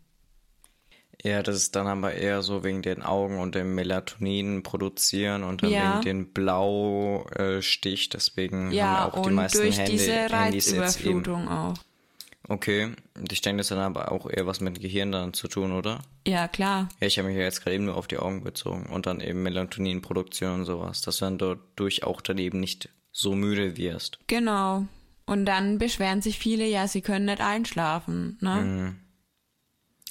Ja, 1.23 1.43
das 1.43 1.57
ist 1.57 1.77
dann 1.77 1.87
aber 1.87 2.15
eher 2.15 2.41
so 2.43 2.65
wegen 2.65 2.81
den 2.81 3.03
Augen 3.03 3.39
und 3.41 3.55
dem 3.55 3.75
Melatonin 3.75 4.63
produzieren 4.63 5.43
und 5.43 5.63
dann 5.63 5.71
Ja. 5.71 5.93
wegen 5.93 6.01
den 6.01 6.33
Blaustich. 6.33 8.09
Deswegen 8.09 8.73
Ja, 8.73 8.87
haben 9.01 9.13
auch 9.13 9.23
die 9.23 9.29
und 9.29 9.35
meisten 9.35 9.59
durch 9.59 9.79
Handy, 9.79 9.93
diese 9.93 10.13
Handys 10.13 10.67
jetzt 10.67 10.73
eben. 10.73 10.81
Reizüberflutung 10.81 11.49
auch. 11.49 11.75
Okay, 12.51 12.91
und 13.17 13.33
ich 13.33 13.43
denke, 13.43 13.59
das 13.59 13.71
hat 13.71 13.79
aber 13.79 14.11
auch 14.11 14.29
eher 14.29 14.45
was 14.45 14.59
mit 14.59 14.77
dem 14.77 14.83
Gehirn 14.83 15.13
dann 15.13 15.33
zu 15.33 15.47
tun, 15.47 15.71
oder? 15.71 16.03
Ja, 16.27 16.49
klar. 16.49 16.89
Ja, 17.01 17.07
ich 17.07 17.17
habe 17.17 17.29
mich 17.29 17.37
ja 17.37 17.45
jetzt 17.45 17.63
gerade 17.63 17.77
eben 17.77 17.85
nur 17.85 17.95
auf 17.97 18.09
die 18.09 18.19
Augen 18.19 18.43
bezogen 18.43 18.87
und 18.87 19.07
dann 19.07 19.21
eben 19.21 19.45
Melatoninproduktion 19.45 20.55
und 20.55 20.65
sowas, 20.65 21.01
dass 21.01 21.19
du 21.19 21.27
dann 21.27 21.39
dadurch 21.39 22.03
auch 22.03 22.21
dann 22.21 22.39
eben 22.39 22.59
nicht 22.59 22.89
so 23.13 23.37
müde 23.37 23.77
wirst. 23.77 24.19
Genau. 24.27 24.89
Und 25.27 25.47
dann 25.47 25.79
beschweren 25.79 26.23
sich 26.23 26.41
viele, 26.41 26.67
ja, 26.67 26.89
sie 26.89 27.03
können 27.03 27.27
nicht 27.27 27.41
einschlafen. 27.41 28.37
Ne? 28.41 28.55
Mhm. 28.57 28.97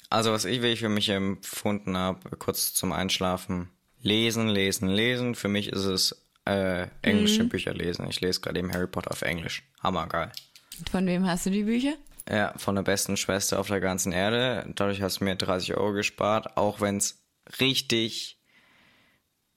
Also 0.08 0.32
was 0.32 0.46
ich 0.46 0.62
wirklich 0.62 0.80
für 0.80 0.88
mich 0.88 1.10
empfunden 1.10 1.94
habe, 1.94 2.38
kurz 2.38 2.72
zum 2.72 2.92
Einschlafen, 2.92 3.68
lesen, 4.00 4.48
lesen, 4.48 4.88
lesen. 4.88 5.34
Für 5.34 5.48
mich 5.48 5.68
ist 5.68 5.84
es 5.84 6.26
äh, 6.46 6.86
englische 7.02 7.44
Bücher 7.44 7.74
lesen. 7.74 8.08
Ich 8.08 8.22
lese 8.22 8.40
gerade 8.40 8.60
eben 8.60 8.72
Harry 8.72 8.86
Potter 8.86 9.10
auf 9.10 9.20
Englisch. 9.20 9.62
Hammergeil. 9.82 10.32
Von 10.90 11.06
wem 11.06 11.26
hast 11.26 11.44
du 11.44 11.50
die 11.50 11.64
Bücher? 11.64 11.96
Ja, 12.30 12.52
von 12.56 12.76
der 12.76 12.82
besten 12.82 13.16
Schwester 13.16 13.58
auf 13.58 13.66
der 13.68 13.80
ganzen 13.80 14.12
Erde. 14.12 14.64
Dadurch 14.76 15.02
hast 15.02 15.20
du 15.20 15.24
mir 15.24 15.34
30 15.34 15.74
Euro 15.76 15.92
gespart, 15.92 16.56
auch 16.56 16.80
wenn 16.80 16.98
es 16.98 17.20
richtig 17.58 18.38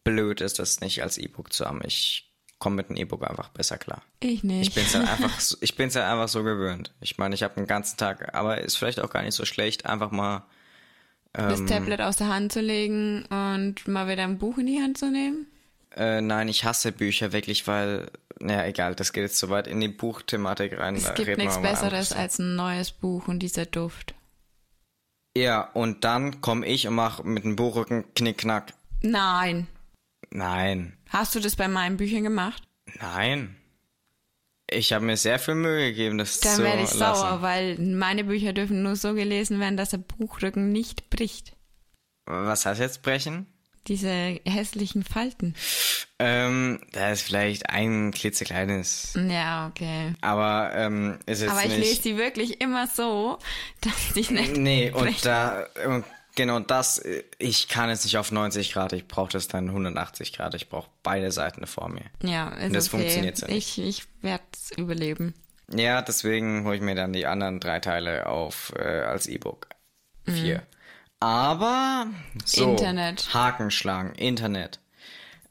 blöd 0.04 0.42
ist, 0.42 0.60
das 0.60 0.82
nicht 0.82 1.04
als 1.04 1.18
E-Book 1.18 1.54
zu 1.54 1.66
haben. 1.66 1.82
Ich 1.86 2.32
komme 2.60 2.78
mit 2.78 2.90
einem 2.90 2.98
E-Book 2.98 3.30
einfach 3.30 3.50
besser 3.50 3.78
klar. 3.78 4.02
Ich 4.22 4.44
nicht. 4.44 4.70
Ich 4.70 4.74
bin's 4.74 4.94
ja 4.94 5.02
einfach, 5.02 5.40
so- 5.40 5.58
ich 5.62 5.76
bin's 5.76 5.94
ja 5.94 6.12
einfach 6.12 6.28
so 6.30 6.44
gewöhnt. 6.44 6.94
Ich 7.02 7.18
meine, 7.18 7.36
ich 7.36 7.44
habe 7.44 7.58
einen 7.58 7.68
ganzen 7.68 7.98
Tag, 7.98 8.34
aber 8.34 8.60
ist 8.62 8.76
vielleicht 8.78 9.00
auch 9.00 9.10
gar 9.10 9.22
nicht 9.22 9.36
so 9.36 9.46
schlecht, 9.46 9.86
einfach 9.86 10.12
mal 10.12 10.46
das 11.34 11.66
Tablet 11.66 12.00
aus 12.02 12.18
der 12.18 12.28
Hand 12.30 12.52
zu 12.54 12.60
legen 12.62 13.26
und 13.26 13.88
mal 13.88 14.08
wieder 14.08 14.24
ein 14.24 14.38
Buch 14.38 14.58
in 14.60 14.68
die 14.68 14.80
Hand 14.82 14.98
zu 14.98 15.10
nehmen? 15.10 15.48
Äh, 15.96 16.22
nein, 16.22 16.48
ich 16.48 16.64
hasse 16.64 16.92
Bücher 16.92 17.32
wirklich, 17.34 17.66
weil, 17.68 18.12
naja, 18.44 18.66
egal, 18.66 18.96
das 18.96 19.14
geht 19.14 19.24
jetzt 19.24 19.40
so 19.40 19.50
weit 19.50 19.68
in 19.68 19.80
die 19.80 19.88
Buchthematik 19.88 20.78
rein. 20.78 20.96
Es 20.96 21.14
gibt 21.14 21.38
nichts 21.38 21.62
Besseres 21.62 22.12
anderes. 22.12 22.12
als 22.14 22.40
ein 22.40 22.56
neues 22.56 22.92
Buch 22.92 23.28
und 23.28 23.40
dieser 23.40 23.66
Duft. 23.66 24.14
Ja, 25.36 25.62
und 25.74 26.04
dann 26.04 26.42
komme 26.42 26.66
ich 26.68 26.88
und 26.88 26.96
mache 26.96 27.24
mit 27.24 27.44
dem 27.44 27.56
Buchrücken 27.56 28.06
Knickknack. 28.14 28.74
Nein. 29.02 29.68
Nein, 30.30 30.98
Hast 31.10 31.36
du 31.36 31.40
das 31.40 31.56
bei 31.56 31.68
meinen 31.68 31.98
Büchern 31.98 32.24
gemacht? 32.24 32.64
nein. 33.00 33.56
Ich 34.70 34.92
habe 34.94 35.06
mir 35.06 35.18
sehr 35.18 35.38
viel 35.38 35.54
Mühe 35.56 35.90
gegeben, 35.92 36.18
das 36.18 36.40
Dann 36.40 36.56
zu 36.56 36.64
werde 36.64 36.82
ich 36.84 36.94
lassen. 36.96 37.22
sauer, 37.22 37.42
weil 37.44 37.78
meine 37.78 38.24
Bücher 38.24 38.54
dürfen 38.54 38.82
nur 38.82 38.96
so 38.96 39.14
gelesen 39.14 39.60
werden, 39.60 39.78
dass 39.78 39.90
der 39.92 39.98
Buchrücken 40.00 40.72
nicht 40.72 41.10
bricht. 41.12 41.56
Was 42.26 42.66
heißt 42.66 42.80
jetzt 42.80 43.04
brechen? 43.04 43.46
Diese 43.88 44.40
hässlichen 44.46 45.04
Falten. 45.04 45.56
Ähm, 46.20 46.80
da 46.94 47.12
ist 47.12 47.22
vielleicht 47.24 47.70
ein 47.70 48.12
klitzekleines, 48.12 49.18
Ja, 49.30 49.68
okay. 49.68 50.14
aber 50.22 50.72
ähm, 50.74 51.20
ist 51.26 51.42
jetzt 51.42 51.52
Aber 51.52 51.62
ich 51.64 51.70
nicht... 51.70 51.80
lese 51.80 52.02
die 52.04 52.18
wirklich 52.18 52.62
immer 52.62 52.88
so, 52.88 53.40
dass 53.82 54.14
die 54.14 54.34
nicht. 54.34 54.56
Nee, 54.56 54.92
und 54.92 55.26
da, 55.26 55.66
und 55.86 56.06
genau 56.36 56.60
das, 56.60 57.00
äh, 57.00 57.24
ich 57.40 57.68
kann 57.68 57.90
es 57.90 58.04
nicht 58.06 58.18
auf 58.18 58.32
90 58.32 58.72
Grad, 58.72 58.94
ich 58.94 59.08
brauche 59.08 59.32
das 59.32 59.48
dann 59.50 59.68
180 59.68 60.34
Grad, 60.34 60.54
ich 60.56 60.70
brauche 60.70 60.90
beide 61.02 61.32
Seiten 61.32 61.66
vor 61.68 61.90
mir. 61.90 62.06
Ja, 62.22 62.50
ist 62.50 62.74
das 62.76 62.88
okay. 62.88 62.98
funktioniert 62.98 63.38
so 63.38 63.48
nicht. 63.48 63.78
Ich, 63.78 63.86
ich 63.86 64.04
werde 64.22 64.44
es 64.54 64.72
überleben. 64.78 65.34
Ja, 65.76 66.02
deswegen 66.02 66.64
hole 66.66 66.76
ich 66.76 66.82
mir 66.82 66.96
dann 66.96 67.14
die 67.14 67.26
anderen 67.26 67.60
drei 67.60 67.80
Teile 67.80 68.28
auf 68.28 68.74
äh, 68.78 68.82
als 69.02 69.28
E-Book. 69.28 69.68
Vier. 70.26 70.64
Aber 71.24 72.08
so, 72.44 72.72
Internet. 72.72 73.34
Haken 73.34 73.72
schlagen, 73.72 74.14
Internet. 74.16 74.80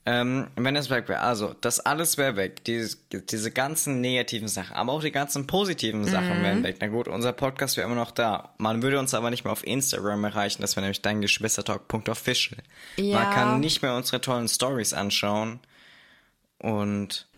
Ähm, 0.04 0.48
wenn 0.56 0.74
es 0.76 0.90
weg 0.90 1.08
wäre, 1.08 1.20
also 1.20 1.54
das 1.60 1.78
alles 1.80 2.18
wäre 2.18 2.34
weg, 2.36 2.64
diese, 2.64 2.96
diese 3.12 3.52
ganzen 3.52 4.00
negativen 4.00 4.48
Sachen, 4.48 4.74
aber 4.74 4.92
auch 4.92 5.00
die 5.00 5.12
ganzen 5.12 5.46
positiven 5.46 6.04
Sachen 6.04 6.40
Mhm. 6.40 6.42
wären 6.42 6.62
weg. 6.64 6.76
Na 6.80 6.88
gut, 6.88 7.06
unser 7.08 7.32
Podcast 7.32 7.76
wäre 7.76 7.86
immer 7.86 7.94
noch 7.94 8.10
da. 8.10 8.52
Man 8.58 8.82
würde 8.82 8.98
uns 8.98 9.14
aber 9.14 9.30
nicht 9.30 9.44
mehr 9.44 9.52
auf 9.52 9.64
Instagram 9.66 10.24
erreichen, 10.24 10.60
das 10.60 10.74
wäre 10.76 10.82
nämlich 10.84 11.02
dein 11.02 11.20
Geschwistertalk.official. 11.22 12.58
Ja. 12.96 13.20
Man 13.20 13.30
kann 13.32 13.60
nicht 13.60 13.80
mehr 13.80 13.94
unsere 13.94 14.20
tollen 14.20 14.48
Stories 14.48 14.92
anschauen 14.92 15.60
und 16.58 17.28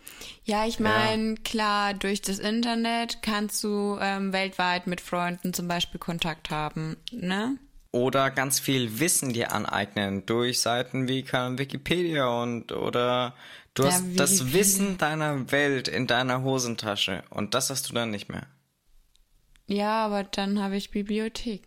Ja, 0.43 0.65
ich 0.65 0.79
meine, 0.79 1.35
klar, 1.35 1.93
durch 1.93 2.21
das 2.23 2.39
Internet 2.39 3.21
kannst 3.21 3.63
du 3.63 3.97
ähm, 4.01 4.33
weltweit 4.33 4.87
mit 4.87 5.01
Freunden 5.01 5.53
zum 5.53 5.67
Beispiel 5.67 5.99
Kontakt 5.99 6.49
haben, 6.49 6.97
ne? 7.11 7.57
Oder 7.95 8.29
ganz 8.29 8.59
viel 8.59 8.99
Wissen 8.99 9.31
dir 9.31 9.53
aneignen 9.53 10.25
durch 10.25 10.59
Seiten 10.59 11.07
wie 11.07 11.25
Wikipedia 11.25 12.27
und 12.27 12.73
oder 12.73 13.33
du 13.73 13.83
Ja, 13.83 13.89
hast 13.89 14.03
das 14.17 14.31
Wikipedia. 14.31 14.59
Wissen 14.59 14.97
deiner 14.97 15.51
Welt 15.53 15.87
in 15.87 16.05
deiner 16.05 16.43
Hosentasche 16.43 17.23
und 17.29 17.53
das 17.53 17.69
hast 17.69 17.89
du 17.89 17.93
dann 17.93 18.11
nicht 18.11 18.27
mehr. 18.27 18.47
Ja, 19.67 20.05
aber 20.05 20.25
dann 20.25 20.61
habe 20.61 20.75
ich 20.75 20.91
Bibliotheken. 20.91 21.63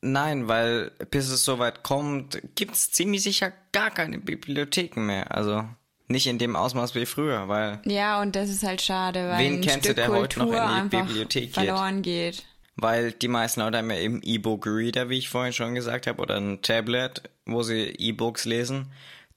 Nein, 0.00 0.48
weil 0.48 0.90
bis 1.10 1.28
es 1.28 1.44
soweit 1.44 1.82
kommt, 1.82 2.40
gibt's 2.54 2.90
ziemlich 2.90 3.22
sicher 3.22 3.52
gar 3.72 3.90
keine 3.90 4.18
Bibliotheken 4.18 5.02
mehr. 5.04 5.36
Also 5.36 5.64
nicht 6.08 6.26
in 6.26 6.38
dem 6.38 6.56
Ausmaß 6.56 6.94
wie 6.94 7.04
früher, 7.06 7.48
weil 7.48 7.80
Ja, 7.84 8.22
und 8.22 8.34
das 8.34 8.48
ist 8.48 8.64
halt 8.64 8.80
schade, 8.80 9.28
weil 9.28 9.38
Wen 9.44 9.54
ein 9.56 9.60
kennst 9.60 9.84
du, 9.84 9.92
Stück 9.92 9.96
der 9.96 10.08
heute 10.08 10.38
noch 10.38 10.46
Kultur 10.46 10.78
in 10.78 10.88
die 10.88 10.96
Bibliothek 10.96 11.52
verloren 11.52 12.00
geht. 12.00 12.44
Weil 12.76 13.12
die 13.12 13.28
meisten 13.28 13.60
Leute 13.60 13.78
haben 13.78 13.90
ja 13.90 13.98
eben 13.98 14.20
E-Book-Reader, 14.22 15.08
wie 15.08 15.18
ich 15.18 15.28
vorhin 15.28 15.52
schon 15.52 15.74
gesagt 15.74 16.06
habe, 16.06 16.20
oder 16.22 16.36
ein 16.36 16.62
Tablet, 16.62 17.22
wo 17.46 17.62
sie 17.62 17.82
E-Books 17.98 18.44
lesen. 18.44 18.90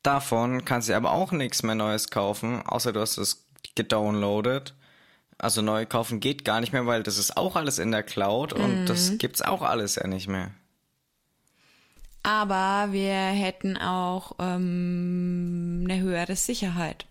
Davon 0.03 0.65
kannst 0.65 0.89
du 0.89 0.95
aber 0.95 1.11
auch 1.11 1.31
nichts 1.31 1.63
mehr 1.63 1.75
Neues 1.75 2.09
kaufen, 2.09 2.61
außer 2.61 2.93
du 2.93 2.99
hast 3.01 3.17
es 3.17 3.45
gedownloadet. 3.75 4.73
Also 5.37 5.61
neu 5.61 5.85
kaufen 5.85 6.19
geht 6.21 6.45
gar 6.45 6.61
nicht 6.61 6.71
mehr, 6.71 6.85
weil 6.85 7.03
das 7.03 7.17
ist 7.17 7.35
auch 7.35 7.55
alles 7.57 7.77
in 7.79 7.91
der 7.91 8.03
Cloud 8.03 8.53
und 8.53 8.81
Mhm. 8.81 8.85
das 8.85 9.17
gibt's 9.17 9.41
auch 9.41 9.61
alles 9.63 9.95
ja 9.95 10.07
nicht 10.07 10.27
mehr. 10.29 10.51
Aber 12.23 12.93
wir 12.93 13.13
hätten 13.13 13.77
auch 13.77 14.35
ähm, 14.39 15.81
eine 15.83 15.99
höhere 15.99 16.35
Sicherheit. 16.35 17.05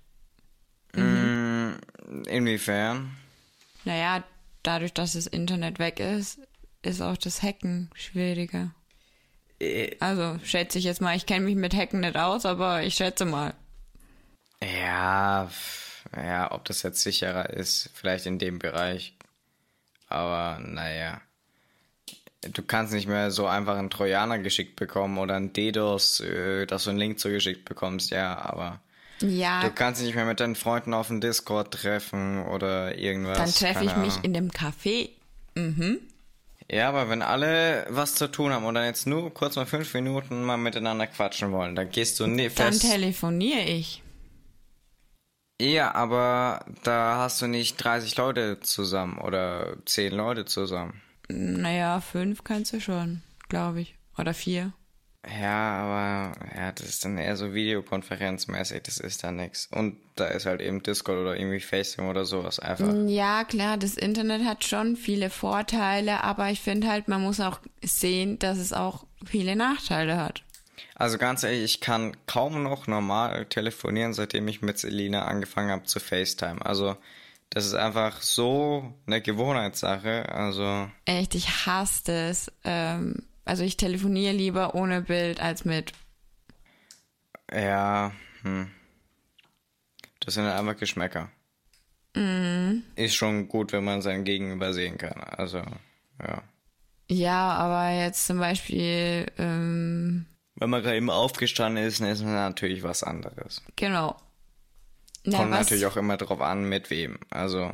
Inwiefern? 2.26 3.10
Naja, 3.84 4.22
dadurch, 4.64 4.92
dass 4.92 5.12
das 5.12 5.26
Internet 5.28 5.78
weg 5.78 6.00
ist, 6.00 6.40
ist 6.82 7.00
auch 7.00 7.16
das 7.16 7.42
Hacken 7.42 7.90
schwieriger. 7.94 8.74
Äh, 9.60 9.96
Also 10.00 10.38
schätze 10.44 10.78
ich 10.78 10.84
jetzt 10.84 11.00
mal, 11.00 11.16
ich 11.16 11.26
kenne 11.26 11.44
mich 11.44 11.56
mit 11.56 11.74
Hacken 11.74 12.00
nicht 12.00 12.16
aus, 12.16 12.44
aber 12.46 12.82
ich 12.82 12.94
schätze 12.96 13.24
mal. 13.24 13.54
Ja, 14.62 15.50
ja, 16.16 16.52
ob 16.52 16.64
das 16.64 16.82
jetzt 16.82 17.02
sicherer 17.02 17.50
ist, 17.50 17.90
vielleicht 17.94 18.26
in 18.26 18.38
dem 18.38 18.58
Bereich. 18.58 19.14
Aber 20.08 20.58
naja. 20.60 21.20
Du 22.42 22.62
kannst 22.62 22.92
nicht 22.92 23.08
mehr 23.08 23.30
so 23.30 23.46
einfach 23.46 23.76
einen 23.78 23.88
Trojaner 23.88 24.38
geschickt 24.38 24.76
bekommen 24.76 25.16
oder 25.16 25.34
einen 25.36 25.54
DDoS, 25.54 26.20
äh, 26.20 26.66
dass 26.66 26.84
du 26.84 26.90
einen 26.90 26.98
Link 26.98 27.18
zugeschickt 27.18 27.64
bekommst, 27.64 28.10
ja, 28.10 28.36
aber 28.38 28.80
Ja, 29.20 29.62
du 29.62 29.70
kannst 29.70 30.00
dich 30.00 30.06
nicht 30.08 30.16
mehr 30.16 30.24
mit 30.24 30.40
deinen 30.40 30.56
Freunden 30.56 30.92
auf 30.94 31.06
dem 31.08 31.20
Discord 31.20 31.72
treffen 31.72 32.44
oder 32.46 32.98
irgendwas. 32.98 33.38
dann 33.38 33.50
treffe 33.52 33.84
ich 33.84 33.90
keine 33.90 34.04
mich 34.04 34.12
Ahnung. 34.14 34.24
in 34.24 34.34
dem 34.34 34.50
Café. 34.50 35.10
Ja, 36.70 36.88
aber 36.88 37.08
wenn 37.08 37.22
alle 37.22 37.86
was 37.90 38.14
zu 38.16 38.26
tun 38.30 38.52
haben 38.52 38.64
und 38.64 38.74
dann 38.74 38.86
jetzt 38.86 39.06
nur 39.06 39.32
kurz 39.32 39.56
mal 39.56 39.66
fünf 39.66 39.92
Minuten 39.94 40.42
mal 40.42 40.56
miteinander 40.56 41.06
quatschen 41.06 41.52
wollen, 41.52 41.76
dann 41.76 41.90
gehst 41.90 42.18
du 42.18 42.26
nie 42.26 42.48
Dann 42.48 42.72
fest. 42.72 42.82
telefoniere 42.82 43.62
ich. 43.62 44.02
Ja, 45.60 45.94
aber 45.94 46.64
da 46.82 47.18
hast 47.18 47.40
du 47.40 47.46
nicht 47.46 47.76
30 47.76 48.16
Leute 48.16 48.58
zusammen 48.60 49.18
oder 49.18 49.76
10 49.86 50.12
Leute 50.12 50.44
zusammen. 50.46 51.00
Naja, 51.28 52.00
fünf 52.00 52.42
kannst 52.42 52.72
du 52.72 52.80
schon, 52.80 53.22
glaube 53.48 53.80
ich. 53.82 53.94
Oder 54.18 54.34
vier. 54.34 54.72
Ja, 55.40 56.32
aber 56.32 56.32
ja, 56.56 56.72
das 56.72 56.88
ist 56.88 57.04
dann 57.04 57.18
eher 57.18 57.36
so 57.36 57.54
videokonferenzmäßig, 57.54 58.82
das 58.82 58.98
ist 58.98 59.24
dann 59.24 59.36
nix. 59.36 59.68
Und 59.70 59.96
da 60.16 60.26
ist 60.26 60.46
halt 60.46 60.60
eben 60.60 60.82
Discord 60.82 61.18
oder 61.18 61.36
irgendwie 61.36 61.60
FaceTime 61.60 62.08
oder 62.08 62.24
sowas 62.24 62.58
einfach. 62.58 62.92
Ja, 63.06 63.44
klar, 63.44 63.76
das 63.76 63.94
Internet 63.94 64.44
hat 64.44 64.64
schon 64.64 64.96
viele 64.96 65.30
Vorteile, 65.30 66.22
aber 66.22 66.50
ich 66.50 66.60
finde 66.60 66.88
halt, 66.88 67.08
man 67.08 67.22
muss 67.22 67.40
auch 67.40 67.60
sehen, 67.82 68.38
dass 68.38 68.58
es 68.58 68.72
auch 68.72 69.04
viele 69.24 69.56
Nachteile 69.56 70.16
hat. 70.16 70.42
Also 70.94 71.18
ganz 71.18 71.42
ehrlich, 71.42 71.64
ich 71.64 71.80
kann 71.80 72.16
kaum 72.26 72.62
noch 72.62 72.86
normal 72.86 73.46
telefonieren, 73.46 74.14
seitdem 74.14 74.46
ich 74.48 74.62
mit 74.62 74.78
Selina 74.78 75.24
angefangen 75.24 75.70
habe 75.70 75.84
zu 75.84 75.98
FaceTime. 75.98 76.64
Also 76.64 76.96
das 77.50 77.66
ist 77.66 77.74
einfach 77.74 78.20
so 78.20 78.94
eine 79.06 79.20
Gewohnheitssache. 79.20 80.28
Also 80.28 80.88
Echt, 81.04 81.34
ich 81.34 81.66
hasse 81.66 82.12
es. 82.12 82.52
Ähm, 82.64 83.22
also 83.44 83.62
ich 83.64 83.76
telefoniere 83.76 84.32
lieber 84.32 84.74
ohne 84.74 85.02
Bild 85.02 85.40
als 85.40 85.64
mit. 85.64 85.92
Ja, 87.52 88.12
hm. 88.42 88.70
Das 90.20 90.34
sind 90.34 90.44
einfach 90.46 90.76
Geschmäcker. 90.76 91.30
Ist 92.94 93.16
schon 93.16 93.48
gut, 93.48 93.72
wenn 93.72 93.82
man 93.84 94.00
sein 94.00 94.22
Gegenüber 94.24 94.72
sehen 94.72 94.98
kann. 94.98 95.20
Also, 95.20 95.58
ja. 96.22 96.42
Ja, 97.10 97.50
aber 97.54 97.90
jetzt 97.90 98.26
zum 98.26 98.38
Beispiel, 98.38 99.26
ähm, 99.36 100.24
Wenn 100.54 100.70
man 100.70 100.82
gerade 100.82 100.96
eben 100.96 101.10
aufgestanden 101.10 101.84
ist, 101.84 102.00
dann 102.00 102.08
ist 102.08 102.22
man 102.22 102.32
natürlich 102.34 102.82
was 102.84 103.02
anderes. 103.02 103.62
genau. 103.76 104.16
Na, 105.24 105.38
Kommt 105.38 105.50
was- 105.52 105.58
natürlich 105.66 105.86
auch 105.86 105.96
immer 105.96 106.16
drauf 106.16 106.40
an, 106.40 106.68
mit 106.68 106.88
wem. 106.90 107.18
Also, 107.30 107.72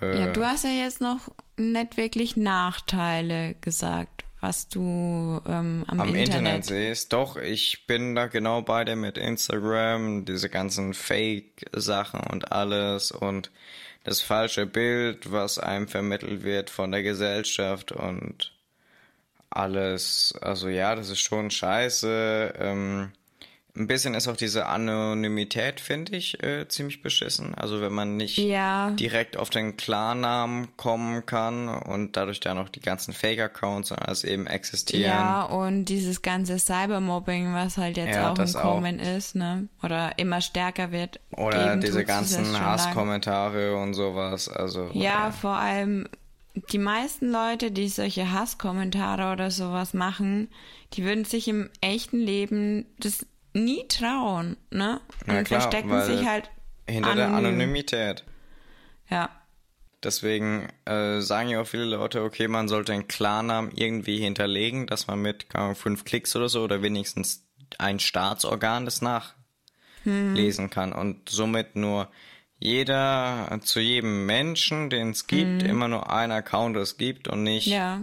äh, 0.00 0.20
Ja, 0.26 0.32
du 0.32 0.44
hast 0.44 0.64
ja 0.64 0.70
jetzt 0.70 1.00
noch 1.00 1.30
nicht 1.56 1.96
wirklich 1.96 2.36
Nachteile 2.36 3.54
gesagt, 3.60 4.15
was 4.46 4.68
du 4.68 5.40
ähm, 5.46 5.84
am, 5.88 6.00
am 6.00 6.14
Internet. 6.14 6.26
Internet. 6.28 6.64
siehst. 6.66 7.12
Doch, 7.12 7.36
ich 7.36 7.86
bin 7.86 8.14
da 8.14 8.26
genau 8.28 8.62
bei 8.62 8.84
dir 8.84 8.94
mit 8.94 9.18
Instagram, 9.18 10.24
diese 10.24 10.48
ganzen 10.48 10.94
Fake-Sachen 10.94 12.20
und 12.20 12.52
alles 12.52 13.10
und 13.10 13.50
das 14.04 14.20
falsche 14.20 14.66
Bild, 14.66 15.32
was 15.32 15.58
einem 15.58 15.88
vermittelt 15.88 16.44
wird 16.44 16.70
von 16.70 16.92
der 16.92 17.02
Gesellschaft 17.02 17.90
und 17.90 18.52
alles. 19.50 20.32
Also 20.40 20.68
ja, 20.68 20.94
das 20.94 21.10
ist 21.10 21.20
schon 21.20 21.50
scheiße. 21.50 22.54
Ähm, 22.56 23.12
ein 23.76 23.86
bisschen 23.86 24.14
ist 24.14 24.26
auch 24.28 24.36
diese 24.36 24.66
Anonymität, 24.66 25.80
finde 25.80 26.16
ich, 26.16 26.42
äh, 26.42 26.66
ziemlich 26.68 27.02
beschissen. 27.02 27.54
Also 27.54 27.80
wenn 27.80 27.92
man 27.92 28.16
nicht 28.16 28.38
Ja. 28.38 28.90
direkt 28.90 29.36
auf 29.36 29.50
den 29.50 29.76
Klarnamen 29.76 30.76
kommen 30.76 31.26
kann 31.26 31.68
und 31.68 32.16
dadurch 32.16 32.40
dann 32.40 32.56
noch 32.56 32.68
die 32.68 32.80
ganzen 32.80 33.12
Fake-Accounts 33.12 33.90
und 33.90 33.98
alles 33.98 34.24
eben 34.24 34.46
existieren. 34.46 35.02
Ja, 35.02 35.42
und 35.44 35.84
dieses 35.86 36.22
ganze 36.22 36.58
Cybermobbing, 36.58 37.52
was 37.54 37.76
halt 37.76 37.96
jetzt 37.96 38.14
Ja, 38.16 38.30
auch 38.30 38.34
das 38.34 38.54
im 38.54 38.60
auch. 38.60 38.62
Kommen 38.76 38.98
ist, 38.98 39.34
ne? 39.34 39.68
Oder 39.82 40.18
immer 40.18 40.40
stärker 40.40 40.90
wird. 40.92 41.20
Oder 41.30 41.76
diese 41.76 42.04
ganzen. 42.04 42.58
Hasskommentare 42.58 43.76
und 43.76 43.94
sowas. 43.94 44.48
Also 44.48 44.90
Ja, 44.92 45.30
vor 45.30 45.56
allem 45.56 46.08
die 46.72 46.78
meisten 46.78 47.30
Leute, 47.30 47.70
die 47.70 47.88
solche 47.88 48.32
Hasskommentare 48.32 49.32
oder 49.32 49.50
sowas 49.50 49.92
machen, 49.92 50.48
die 50.94 51.04
würden 51.04 51.24
sich 51.24 51.48
im 51.48 51.68
echten 51.82 52.18
Leben 52.18 52.86
das 52.98 53.26
nie 53.56 53.86
trauen, 53.88 54.56
ne? 54.70 55.00
Und 55.26 55.34
Ja, 55.34 55.42
klar, 55.42 55.60
verstecken 55.60 56.02
sich 56.02 56.26
halt 56.26 56.50
hinter 56.86 57.14
der 57.14 57.28
anonym. 57.28 57.54
Anonymität. 57.54 58.24
Ja. 59.08 59.30
Deswegen 60.02 60.68
äh, 60.84 61.20
sagen 61.20 61.48
ja 61.48 61.60
auch 61.62 61.66
viele 61.66 61.84
Leute, 61.84 62.22
okay, 62.22 62.48
man 62.48 62.68
sollte 62.68 62.92
einen 62.92 63.08
Klarnamen 63.08 63.72
irgendwie 63.74 64.18
hinterlegen, 64.18 64.86
dass 64.86 65.06
man 65.06 65.20
mit 65.20 65.46
Ahnung, 65.54 65.74
fünf 65.74 66.04
Klicks 66.04 66.36
oder 66.36 66.48
so 66.48 66.62
oder 66.62 66.82
wenigstens 66.82 67.44
ein 67.78 67.98
Staatsorgan 67.98 68.84
das 68.84 69.02
nachlesen 69.02 70.70
kann 70.70 70.92
und 70.92 71.28
somit 71.28 71.74
nur 71.74 72.08
jeder 72.58 73.58
zu 73.62 73.80
jedem 73.80 74.26
Menschen, 74.26 74.90
den 74.90 75.10
es 75.10 75.26
gibt, 75.26 75.62
immer 75.62 75.88
nur 75.88 76.10
ein 76.10 76.30
Account 76.30 76.76
es 76.76 76.96
gibt 76.96 77.28
und 77.28 77.42
nicht. 77.42 77.66
Ja. 77.66 78.02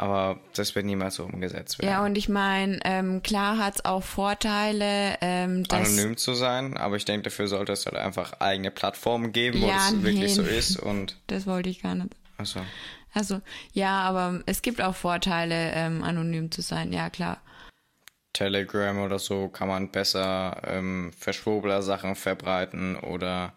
Aber 0.00 0.38
das 0.54 0.74
wird 0.76 0.86
niemals 0.86 1.16
so 1.16 1.24
umgesetzt 1.24 1.78
werden. 1.80 1.90
Ja, 1.90 2.04
und 2.04 2.16
ich 2.16 2.28
meine, 2.28 2.78
ähm, 2.84 3.20
klar 3.22 3.58
hat's 3.58 3.84
auch 3.84 4.04
Vorteile, 4.04 5.16
ähm, 5.20 5.64
dass 5.64 5.88
anonym 5.88 6.16
zu 6.16 6.34
sein, 6.34 6.76
aber 6.76 6.94
ich 6.96 7.04
denke, 7.04 7.24
dafür 7.24 7.48
sollte 7.48 7.72
es 7.72 7.84
halt 7.84 7.96
einfach 7.96 8.34
eigene 8.40 8.70
Plattformen 8.70 9.32
geben, 9.32 9.60
wo 9.60 9.66
Ja, 9.66 9.74
das 9.74 10.02
wirklich 10.02 10.20
nee. 10.20 10.28
so 10.28 10.42
ist 10.42 10.76
und 10.78 11.16
das 11.26 11.46
wollte 11.46 11.68
ich 11.68 11.82
gar 11.82 11.96
nicht. 11.96 12.14
also 12.36 12.60
Also, 13.12 13.40
ja, 13.72 14.00
aber 14.02 14.40
es 14.46 14.62
gibt 14.62 14.80
auch 14.80 14.94
Vorteile, 14.94 15.72
ähm, 15.74 16.04
anonym 16.04 16.52
zu 16.52 16.62
sein, 16.62 16.92
ja 16.92 17.10
klar. 17.10 17.38
Telegram 18.32 18.98
oder 19.00 19.18
so 19.18 19.48
kann 19.48 19.66
man 19.66 19.90
besser 19.90 20.62
ähm, 20.64 21.10
Verschwurbler-Sachen 21.18 22.14
verbreiten 22.14 22.94
oder 22.94 23.52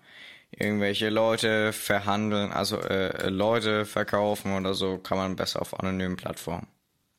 irgendwelche 0.51 1.09
Leute 1.09 1.73
verhandeln, 1.73 2.51
also 2.51 2.77
äh, 2.79 3.29
Leute 3.29 3.85
verkaufen 3.85 4.55
oder 4.55 4.73
so, 4.73 4.97
kann 4.97 5.17
man 5.17 5.35
besser 5.35 5.61
auf 5.61 5.79
anonymen 5.79 6.17
Plattformen. 6.17 6.67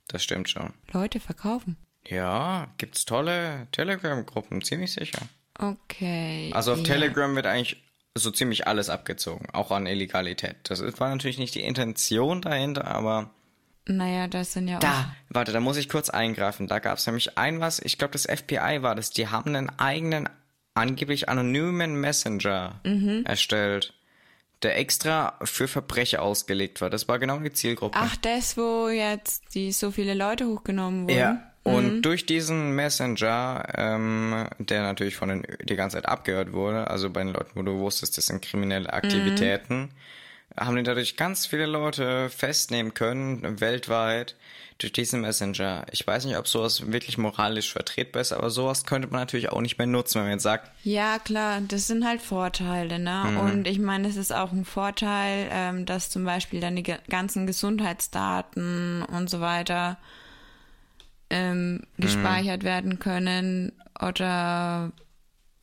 Das 0.09 0.23
stimmt 0.23 0.49
schon. 0.51 0.73
Leute 0.93 1.21
verkaufen. 1.21 1.77
Ja, 2.07 2.69
gibt's 2.79 3.05
tolle 3.05 3.69
Telegram-Gruppen, 3.73 4.63
ziemlich 4.63 4.93
sicher. 4.93 5.21
Okay. 5.59 6.51
Also 6.55 6.73
auf 6.73 6.79
ja. 6.79 6.85
Telegram 6.85 7.35
wird 7.37 7.47
eigentlich 7.47 7.83
so 8.15 8.31
ziemlich 8.31 8.67
alles 8.67 8.91
abgezogen, 8.91 9.49
auch 9.53 9.71
an 9.71 9.87
Illegalität. 9.87 10.57
Das 10.65 10.83
war 11.01 11.09
natürlich 11.11 11.39
nicht 11.39 11.55
die 11.55 11.63
Intention 11.63 12.43
dahinter, 12.43 12.87
aber 12.87 13.31
Naja, 13.87 14.27
das 14.27 14.53
sind 14.53 14.69
ja 14.69 14.77
auch. 14.77 14.81
da, 14.81 15.15
warte, 15.31 15.53
da 15.53 15.61
muss 15.61 15.77
ich 15.79 15.89
kurz 15.89 16.11
eingreifen. 16.11 16.67
Da 16.67 16.79
gab 16.79 16.99
es 16.99 17.07
nämlich 17.07 17.39
ein 17.39 17.61
was, 17.61 17.79
ich 17.79 17.97
glaube 17.99 18.13
das 18.13 18.25
FBI 18.27 18.83
war 18.83 18.95
das, 18.95 19.11
die 19.11 19.29
haben 19.29 19.55
einen 19.55 19.71
eigenen, 19.79 20.29
angeblich 20.75 21.29
anonymen 21.29 22.01
Messenger 22.01 22.81
Mhm. 22.85 23.25
erstellt, 23.25 23.95
der 24.63 24.79
extra 24.79 25.39
für 25.43 25.69
Verbrecher 25.69 26.23
ausgelegt 26.23 26.81
war. 26.81 26.89
Das 26.89 27.09
war 27.09 27.19
genau 27.19 27.39
die 27.39 27.53
Zielgruppe. 27.53 27.99
Ach, 28.01 28.17
das, 28.17 28.57
wo 28.57 28.89
jetzt 28.89 29.55
die 29.55 29.73
so 29.73 29.91
viele 29.91 30.15
Leute 30.15 30.47
hochgenommen 30.47 31.05
wurden. 31.05 31.19
Ja. 31.19 31.49
Und 31.65 32.03
durch 32.03 32.27
diesen 32.27 32.75
Messenger, 32.75 33.65
ähm, 33.77 34.49
der 34.59 34.83
natürlich 34.83 35.15
von 35.15 35.29
den 35.29 35.47
die 35.63 35.77
ganze 35.77 35.97
Zeit 35.97 36.07
abgehört 36.07 36.53
wurde, 36.53 36.89
also 36.91 37.09
bei 37.11 37.23
den 37.23 37.33
Leuten, 37.33 37.51
wo 37.55 37.63
du 37.63 37.79
wusstest, 37.79 38.19
das 38.19 38.27
sind 38.27 38.43
kriminelle 38.43 38.93
Aktivitäten, 38.93 39.91
haben 40.57 40.77
die 40.77 40.83
dadurch 40.83 41.17
ganz 41.17 41.47
viele 41.47 41.67
Leute 41.67 42.29
festnehmen 42.31 42.95
können, 42.95 43.61
weltweit, 43.61 44.37
durch 44.79 44.93
diesen 44.93 45.21
Messenger. 45.21 45.87
Ich 45.93 46.05
weiß 46.05 46.25
nicht, 46.25 46.37
ob 46.37 46.49
sowas 46.49 46.91
wirklich 46.91 47.17
moralisch 47.17 47.73
vertretbar 47.73 48.21
ist, 48.23 48.33
aber 48.33 48.51
sowas 48.51 48.85
könnte 48.85 49.09
man 49.09 49.21
natürlich 49.21 49.51
auch 49.51 49.61
nicht 49.61 49.79
mehr 49.79 49.87
nutzen, 49.87 50.17
wenn 50.17 50.23
man 50.25 50.33
jetzt 50.33 50.43
sagt, 50.43 50.71
Ja, 50.83 51.19
klar, 51.21 51.61
das 51.61 51.87
sind 51.87 52.05
halt 52.05 52.21
Vorteile, 52.21 52.99
ne? 52.99 53.29
Mhm. 53.31 53.37
Und 53.39 53.69
ich 53.69 53.79
meine, 53.79 54.09
es 54.09 54.17
ist 54.17 54.33
auch 54.33 54.51
ein 54.51 54.65
Vorteil, 54.65 55.49
ähm, 55.53 55.87
dass 55.87 56.11
zum 56.11 56.25
Beispiel 56.25 56.59
dann 56.61 56.75
die 56.75 56.83
ganzen 56.83 57.47
Gesundheitsdaten 57.47 59.03
und 59.05 59.31
so 59.31 59.41
weiter 59.41 59.99
ähm, 61.31 61.83
Mhm. 61.97 62.03
gespeichert 62.03 62.65
werden 62.65 62.99
können 62.99 63.73
oder 64.01 64.93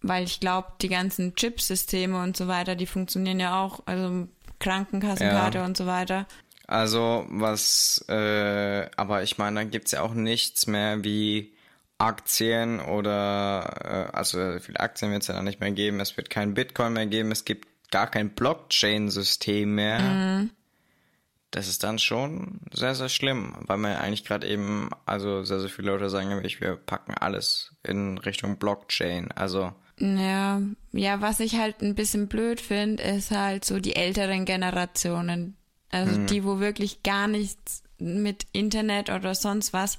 weil 0.02 0.24
ich 0.24 0.40
glaube, 0.40 0.70
die 0.82 0.88
ganzen 0.88 1.36
Chipsysteme 1.36 2.22
und 2.24 2.38
so 2.38 2.48
weiter, 2.48 2.76
die 2.76 2.86
funktionieren 2.86 3.40
ja 3.42 3.62
auch, 3.62 3.82
also 3.86 4.30
Krankenkassenkarte 4.60 5.60
Ja. 5.60 5.66
und 5.66 5.78
so 5.78 5.86
weiter. 5.86 6.26
Also, 6.68 7.26
was, 7.30 8.06
äh, 8.10 8.88
aber 8.96 9.24
ich 9.24 9.38
meine, 9.40 9.62
dann 9.62 9.72
gibt's 9.72 9.92
ja 9.92 10.02
auch 10.02 10.14
nichts 10.14 10.68
mehr 10.68 11.04
wie 11.04 11.54
Aktien 11.98 12.80
oder, 12.80 14.10
äh, 14.12 14.16
also 14.16 14.60
viele 14.60 14.80
Aktien 14.80 15.12
wird's 15.12 15.28
ja 15.28 15.34
dann 15.34 15.46
nicht 15.46 15.60
mehr 15.60 15.72
geben, 15.72 16.00
es 16.00 16.16
wird 16.16 16.30
kein 16.30 16.54
Bitcoin 16.54 16.94
mehr 16.94 17.08
geben, 17.08 17.32
es 17.32 17.44
gibt 17.44 17.68
gar 17.92 18.06
kein 18.08 18.30
Blockchain-System 18.30 19.74
mehr. 19.74 20.48
das 21.52 21.68
ist 21.68 21.84
dann 21.84 21.98
schon 21.98 22.60
sehr, 22.72 22.94
sehr 22.94 23.10
schlimm, 23.10 23.56
weil 23.62 23.78
man 23.78 23.96
eigentlich 23.96 24.24
gerade 24.24 24.48
eben, 24.48 24.92
also 25.08 25.44
sehr, 25.44 25.60
sehr 25.60 25.70
viele 25.70 25.92
Leute 25.92 26.12
sagen 26.12 26.30
nämlich, 26.30 26.62
wir 26.62 26.76
packen 26.76 27.16
alles 27.16 27.74
in 27.82 28.20
Richtung 28.20 28.58
Blockchain. 28.58 29.32
Also. 29.32 29.74
Ja, 30.00 30.62
ja, 30.92 31.22
was 31.22 31.40
ich 31.40 31.56
halt 31.56 31.82
ein 31.82 31.96
bisschen 31.96 32.28
blöd 32.28 32.62
finde, 32.62 33.04
ist 33.04 33.32
halt 33.32 33.66
so 33.66 33.80
die 33.80 33.96
älteren 33.96 34.46
Generationen. 34.46 35.58
Also 35.92 36.16
hm. 36.16 36.28
die, 36.28 36.44
wo 36.44 36.60
wirklich 36.60 37.04
gar 37.04 37.28
nichts 37.28 37.84
mit 37.98 38.46
Internet 38.54 39.10
oder 39.10 39.36
sonst 39.36 39.74
was. 39.74 39.98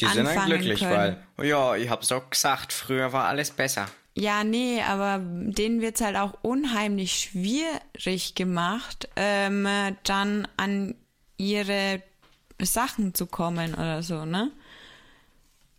Die 0.00 0.06
sind 0.06 0.26
dann 0.26 0.46
glücklich, 0.46 0.80
können. 0.80 1.16
weil, 1.36 1.46
ja, 1.46 1.76
ich 1.76 1.88
hab's 1.88 2.08
doch 2.08 2.30
gesagt, 2.30 2.72
früher 2.72 3.12
war 3.12 3.26
alles 3.26 3.50
besser. 3.50 3.86
Ja, 4.16 4.44
nee, 4.44 4.80
aber 4.80 5.20
denen 5.20 5.80
wird's 5.80 6.00
halt 6.00 6.16
auch 6.16 6.34
unheimlich 6.42 7.18
schwierig 7.18 8.34
gemacht, 8.34 9.08
ähm, 9.16 9.66
dann 10.04 10.48
an 10.56 10.94
ihre 11.36 12.00
Sachen 12.60 13.14
zu 13.14 13.26
kommen 13.26 13.74
oder 13.74 14.02
so, 14.02 14.24
ne? 14.24 14.52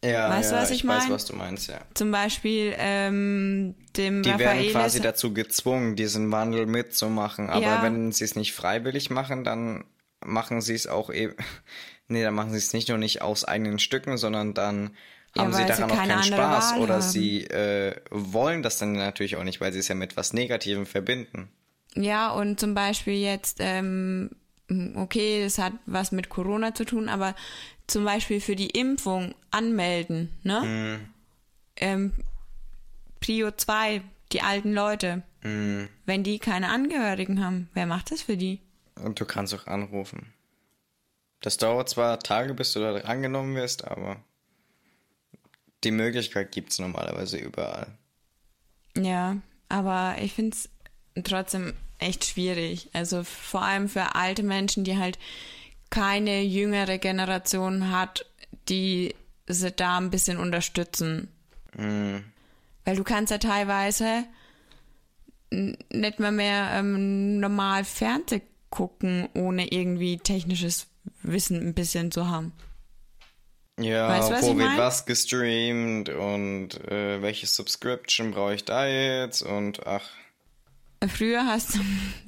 Ja, 0.06 0.30
weißt 0.30 0.52
ja, 0.52 0.58
du, 0.58 0.64
was 0.64 0.72
ich, 0.72 0.78
ich 0.78 0.84
mein? 0.84 1.00
weiß, 1.00 1.10
was 1.10 1.26
du 1.26 1.36
meinst, 1.36 1.68
ja. 1.68 1.80
Zum 1.94 2.12
Beispiel 2.12 2.74
ähm, 2.78 3.76
dem 3.98 4.24
Die 4.24 4.30
Raffaelis 4.30 4.64
werden 4.66 4.72
quasi 4.72 5.02
dazu 5.02 5.34
gezwungen, 5.34 5.96
diesen 5.96 6.32
Wandel 6.32 6.66
mitzumachen. 6.66 7.50
Aber 7.50 7.62
ja. 7.62 7.84
wenn 7.84 8.12
sie 8.12 8.24
es 8.24 8.36
nicht 8.36 8.54
freiwillig 8.54 9.10
machen, 9.10 9.44
dann 9.44 9.86
machen 10.24 10.62
sie 10.62 10.76
es 10.76 10.88
auch 10.88 11.10
eben. 11.10 11.36
nee, 12.08 12.24
dann 12.24 12.34
machen 12.34 12.52
sie 12.52 12.58
es 12.58 12.74
nicht 12.74 12.90
nur 12.90 12.98
nicht 12.98 13.22
aus 13.22 13.46
eigenen 13.46 13.80
Stücken, 13.80 14.18
sondern 14.18 14.54
dann 14.54 14.92
haben 15.38 15.52
ja, 15.52 15.58
sie 15.58 15.66
daran 15.66 15.92
auch 15.92 15.96
keinen 15.96 16.24
Spaß 16.24 16.74
Wahl 16.74 16.82
oder 16.82 16.94
haben. 16.96 17.02
sie 17.02 17.44
äh, 17.46 17.96
wollen 18.10 18.64
das 18.64 18.78
dann 18.78 18.94
natürlich 18.94 19.36
auch 19.36 19.44
nicht, 19.44 19.60
weil 19.60 19.74
sie 19.74 19.80
es 19.80 19.88
ja 19.88 19.96
mit 19.96 20.16
was 20.16 20.34
Negativem 20.34 20.86
verbinden. 20.86 21.50
Ja, 21.96 22.32
und 22.32 22.60
zum 22.60 22.74
Beispiel 22.74 23.16
jetzt, 23.16 23.58
ähm, 23.60 24.32
okay, 24.96 25.44
das 25.44 25.58
hat 25.58 25.74
was 25.86 26.12
mit 26.12 26.30
Corona 26.30 26.74
zu 26.74 26.86
tun, 26.86 27.10
aber 27.10 27.36
zum 27.88 28.06
Beispiel 28.06 28.42
für 28.42 28.56
die 28.56 28.70
Impfung 28.70 29.36
anmelden, 29.52 30.32
ne? 30.44 30.62
Mhm. 30.62 31.10
Ähm, 31.78 32.14
Prio 33.20 33.52
2, 33.52 34.02
die 34.32 34.42
alten 34.42 34.74
Leute. 34.74 35.24
Mhm. 35.44 35.90
Wenn 36.06 36.24
die 36.24 36.40
keine 36.40 36.70
Angehörigen 36.70 37.44
haben, 37.44 37.70
wer 37.74 37.86
macht 37.86 38.12
das 38.12 38.22
für 38.22 38.38
die? 38.38 38.60
Und 38.96 39.20
du 39.20 39.26
kannst 39.26 39.54
auch 39.54 39.68
anrufen. 39.68 40.34
Das 41.42 41.58
dauert 41.58 41.90
zwar 41.90 42.20
Tage, 42.20 42.54
bis 42.54 42.74
du 42.74 42.80
da 42.80 42.96
angenommen 43.02 43.56
wirst, 43.56 43.86
aber 43.86 44.18
die 45.84 45.92
Möglichkeit 45.92 46.52
gibt 46.52 46.72
es 46.72 46.80
normalerweise 46.80 47.38
überall. 47.38 47.98
Ja, 48.98 49.38
aber 49.70 50.16
ich 50.22 50.34
finde 50.34 50.56
es 50.56 50.70
trotzdem 51.24 51.74
echt 52.00 52.26
schwierig. 52.26 52.90
Also 52.94 53.24
vor 53.24 53.62
allem 53.62 53.90
für 53.90 54.16
alte 54.16 54.44
Menschen, 54.44 54.84
die 54.84 54.98
halt 54.98 55.20
keine 55.96 56.42
jüngere 56.42 56.98
Generation 56.98 57.90
hat, 57.90 58.26
die 58.68 59.16
sie 59.48 59.72
da 59.72 59.98
ein 59.98 60.10
bisschen 60.10 60.38
unterstützen. 60.38 61.30
Mm. 61.74 62.18
Weil 62.84 62.96
du 62.98 63.04
kannst 63.06 63.32
ja 63.32 63.38
teilweise 63.38 64.26
nicht 65.52 66.20
mal 66.20 66.34
mehr 66.34 66.72
ähm, 66.74 67.40
normal 67.40 67.86
Fernseh 67.86 68.42
gucken, 68.70 69.30
ohne 69.34 69.72
irgendwie 69.72 70.18
technisches 70.18 70.88
Wissen 71.24 71.66
ein 71.66 71.74
bisschen 71.74 72.12
zu 72.12 72.30
haben. 72.30 72.52
Ja, 73.80 74.10
weißt 74.10 74.44
du, 74.44 74.48
wo 74.48 74.58
wird 74.58 74.78
was 74.78 75.06
gestreamt 75.06 76.10
und 76.10 76.76
äh, 76.92 77.22
welche 77.22 77.48
Subscription 77.48 78.32
brauche 78.32 78.56
ich 78.56 78.66
da 78.66 78.86
jetzt 78.86 79.44
und 79.44 79.88
ach. 79.88 80.10
Früher 81.08 81.46
hast 81.46 81.76
du 81.76 81.80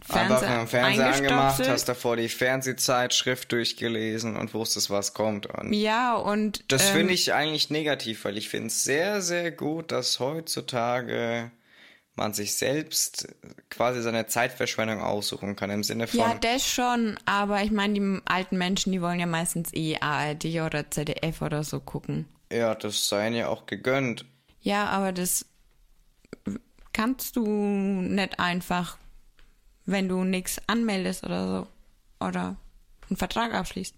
Fernseher, 0.06 0.50
Einfach 0.50 0.68
Fernseher 0.68 1.14
angemacht, 1.14 1.68
hast 1.68 1.86
davor 1.86 2.16
die 2.18 2.30
Fernsehzeitschrift 2.30 3.52
durchgelesen 3.52 4.36
und 4.36 4.54
wusstest, 4.54 4.90
was 4.90 5.14
kommt. 5.14 5.48
Und 5.48 5.74
ja, 5.74 6.16
und. 6.16 6.64
Das 6.68 6.90
ähm, 6.90 6.96
finde 6.96 7.14
ich 7.14 7.34
eigentlich 7.34 7.70
negativ, 7.70 8.26
weil 8.26 8.38
ich 8.38 8.50
finde 8.50 8.68
es 8.68 8.84
sehr, 8.84 9.22
sehr 9.22 9.52
gut, 9.52 9.92
dass 9.92 10.20
heutzutage 10.20 11.52
man 12.16 12.34
sich 12.34 12.56
selbst 12.56 13.28
quasi 13.70 14.02
seine 14.02 14.26
Zeitverschwendung 14.26 15.02
aussuchen 15.02 15.56
kann 15.56 15.70
im 15.70 15.84
Sinne 15.84 16.08
von. 16.08 16.20
Ja, 16.20 16.34
das 16.34 16.68
schon, 16.68 17.18
aber 17.26 17.62
ich 17.62 17.72
meine, 17.72 17.94
die 17.94 18.22
alten 18.26 18.58
Menschen, 18.58 18.92
die 18.92 19.02
wollen 19.02 19.20
ja 19.20 19.28
meistens 19.28 19.72
eh 19.74 19.98
ARD 20.00 20.46
oder 20.66 20.90
ZDF 20.90 21.42
oder 21.42 21.64
so 21.64 21.80
gucken. 21.80 22.26
Ja, 22.52 22.76
das 22.76 23.08
sei 23.08 23.30
ja 23.30 23.50
auch 23.50 23.66
gegönnt. 23.68 24.26
Ja, 24.62 24.88
aber 24.88 25.12
das 25.12 25.46
kannst 26.98 27.36
du 27.36 27.46
nicht 27.46 28.40
einfach, 28.40 28.98
wenn 29.86 30.10
du 30.10 30.24
nichts 30.24 30.60
anmeldest 30.66 31.24
oder 31.24 31.48
so. 31.48 31.68
Oder 32.26 32.56
einen 33.08 33.18
Vertrag 33.18 33.54
abschließt. 33.54 33.94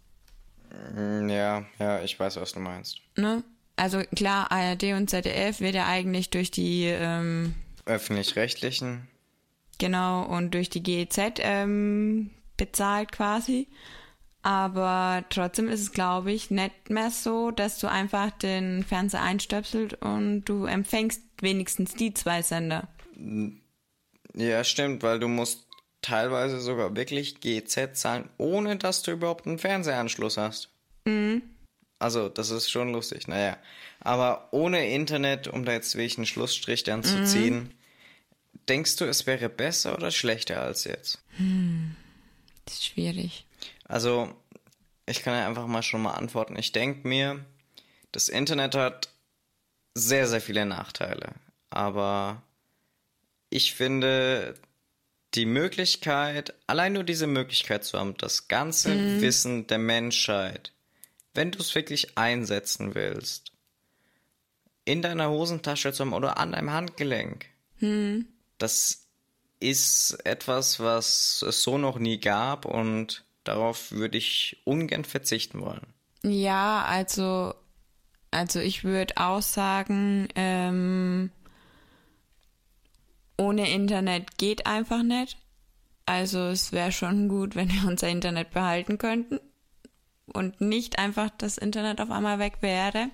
Mm, 0.93 1.29
ja, 1.29 1.63
ja, 1.79 2.01
ich 2.01 2.19
weiß, 2.19 2.35
was 2.35 2.51
du 2.51 2.59
meinst. 2.59 2.99
Ne? 3.15 3.43
Also 3.77 4.01
klar, 4.13 4.51
ARD 4.51 4.83
und 4.97 5.09
ZDF 5.09 5.61
wird 5.61 5.75
ja 5.75 5.87
eigentlich 5.87 6.29
durch 6.29 6.51
die 6.51 6.87
ähm, 6.87 7.55
öffentlich-rechtlichen. 7.85 9.07
Genau, 9.77 10.23
und 10.23 10.53
durch 10.53 10.69
die 10.69 10.83
GEZ 10.83 11.39
ähm, 11.39 12.31
bezahlt 12.57 13.13
quasi. 13.13 13.69
Aber 14.41 15.25
trotzdem 15.29 15.67
ist 15.67 15.81
es, 15.81 15.91
glaube 15.91 16.31
ich, 16.31 16.49
nicht 16.49 16.89
mehr 16.89 17.11
so, 17.11 17.51
dass 17.51 17.79
du 17.79 17.87
einfach 17.87 18.31
den 18.31 18.83
Fernseher 18.83 19.21
einstöpselt 19.21 19.95
und 19.95 20.45
du 20.45 20.65
empfängst 20.65 21.21
wenigstens 21.41 21.93
die 21.95 22.13
zwei 22.13 22.41
Sender. 22.41 22.87
Ja, 24.33 24.63
stimmt, 24.63 25.03
weil 25.03 25.19
du 25.19 25.27
musst 25.27 25.67
teilweise 26.01 26.61
sogar 26.61 26.95
wirklich 26.95 27.41
GEZ 27.41 27.99
zahlen, 27.99 28.29
ohne 28.37 28.77
dass 28.77 29.01
du 29.01 29.11
überhaupt 29.11 29.45
einen 29.45 29.59
Fernsehanschluss 29.59 30.37
hast. 30.37 30.69
Mhm. 31.05 31.41
Also, 32.01 32.29
das 32.29 32.49
ist 32.49 32.69
schon 32.71 32.93
lustig, 32.93 33.27
naja. 33.27 33.57
Aber 33.99 34.47
ohne 34.51 34.89
Internet, 34.89 35.49
um 35.49 35.65
da 35.65 35.73
jetzt 35.73 35.95
wirklich 35.95 36.17
einen 36.17 36.25
Schlussstrich 36.25 36.85
dann 36.85 37.03
zu 37.03 37.17
mhm. 37.17 37.25
ziehen, 37.25 37.73
Denkst 38.69 38.97
du, 38.97 39.05
es 39.05 39.25
wäre 39.25 39.49
besser 39.49 39.95
oder 39.95 40.11
schlechter 40.11 40.61
als 40.61 40.83
jetzt? 40.83 41.19
Hm, 41.37 41.95
das 42.65 42.75
ist 42.75 42.85
schwierig. 42.85 43.45
Also, 43.89 44.33
ich 45.05 45.21
kann 45.21 45.33
ja 45.33 45.45
einfach 45.45 45.67
mal 45.67 45.83
schon 45.83 46.01
mal 46.01 46.13
antworten. 46.13 46.55
Ich 46.57 46.71
denke 46.71 47.05
mir, 47.05 47.43
das 48.13 48.29
Internet 48.29 48.75
hat 48.75 49.09
sehr, 49.93 50.25
sehr 50.27 50.39
viele 50.39 50.65
Nachteile. 50.65 51.33
Aber 51.69 52.41
ich 53.49 53.73
finde, 53.73 54.55
die 55.33 55.45
Möglichkeit, 55.45 56.53
allein 56.65 56.93
nur 56.93 57.03
diese 57.03 57.27
Möglichkeit 57.27 57.83
zu 57.83 57.99
haben, 57.99 58.15
das 58.17 58.47
ganze 58.47 58.95
mhm. 58.95 59.21
Wissen 59.21 59.67
der 59.67 59.79
Menschheit, 59.79 60.71
wenn 61.33 61.51
du 61.51 61.59
es 61.59 61.75
wirklich 61.75 62.17
einsetzen 62.17 62.95
willst, 62.95 63.51
in 64.85 65.01
deiner 65.01 65.29
Hosentasche 65.29 65.91
zu 65.91 66.05
haben 66.05 66.13
oder 66.13 66.37
an 66.37 66.53
deinem 66.53 66.71
Handgelenk, 66.71 67.47
mhm 67.79 68.27
das 68.59 69.07
ist 69.59 70.17
etwas, 70.25 70.79
was 70.79 71.43
es 71.47 71.63
so 71.63 71.77
noch 71.77 71.97
nie 71.97 72.19
gab 72.19 72.65
und 72.65 73.25
darauf 73.49 73.91
würde 73.91 74.17
ich 74.17 74.61
ungern 74.63 75.03
verzichten 75.03 75.61
wollen. 75.61 75.87
Ja, 76.23 76.85
also, 76.85 77.55
also 78.29 78.59
ich 78.59 78.83
würde 78.83 79.15
auch 79.17 79.41
sagen, 79.41 80.27
ähm, 80.35 81.31
ohne 83.37 83.71
Internet 83.71 84.37
geht 84.37 84.67
einfach 84.67 85.01
nicht. 85.01 85.37
Also 86.05 86.39
es 86.47 86.71
wäre 86.71 86.91
schon 86.91 87.27
gut, 87.27 87.55
wenn 87.55 87.71
wir 87.71 87.87
unser 87.87 88.07
Internet 88.09 88.51
behalten 88.51 88.97
könnten 88.99 89.39
und 90.31 90.61
nicht 90.61 90.99
einfach 90.99 91.29
das 91.37 91.57
Internet 91.57 92.01
auf 92.01 92.11
einmal 92.11 92.37
weg 92.37 92.57
wäre. 92.61 93.09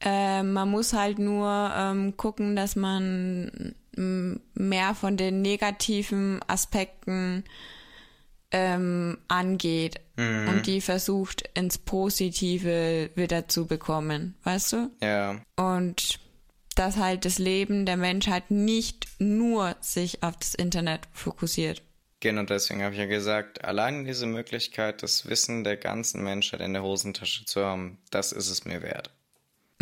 Äh, 0.00 0.44
man 0.44 0.70
muss 0.70 0.92
halt 0.92 1.18
nur 1.18 1.72
ähm, 1.74 2.16
gucken, 2.16 2.54
dass 2.54 2.76
man 2.76 3.74
mehr 3.94 4.94
von 4.94 5.16
den 5.16 5.42
negativen 5.42 6.40
Aspekten 6.46 7.44
ähm, 8.52 9.18
angeht 9.28 10.00
mhm. 10.16 10.48
und 10.48 10.66
die 10.66 10.80
versucht 10.80 11.48
ins 11.54 11.78
Positive 11.78 13.10
wieder 13.14 13.48
zu 13.48 13.66
bekommen, 13.66 14.36
weißt 14.44 14.72
du? 14.72 14.90
Ja. 15.00 15.40
Und 15.56 16.20
dass 16.74 16.96
halt 16.96 17.24
das 17.24 17.38
Leben 17.38 17.84
der 17.86 17.96
Menschheit 17.96 18.50
nicht 18.50 19.06
nur 19.18 19.76
sich 19.80 20.22
auf 20.22 20.36
das 20.36 20.54
Internet 20.54 21.08
fokussiert. 21.12 21.82
Genau, 22.20 22.44
deswegen 22.44 22.82
habe 22.82 22.94
ich 22.94 23.00
ja 23.00 23.06
gesagt, 23.06 23.64
allein 23.64 24.04
diese 24.04 24.26
Möglichkeit, 24.26 25.02
das 25.02 25.28
Wissen 25.28 25.64
der 25.64 25.76
ganzen 25.76 26.22
Menschheit 26.22 26.60
in 26.60 26.72
der 26.72 26.82
Hosentasche 26.82 27.44
zu 27.44 27.64
haben, 27.64 27.98
das 28.10 28.30
ist 28.30 28.48
es 28.48 28.64
mir 28.64 28.80
wert. 28.80 29.10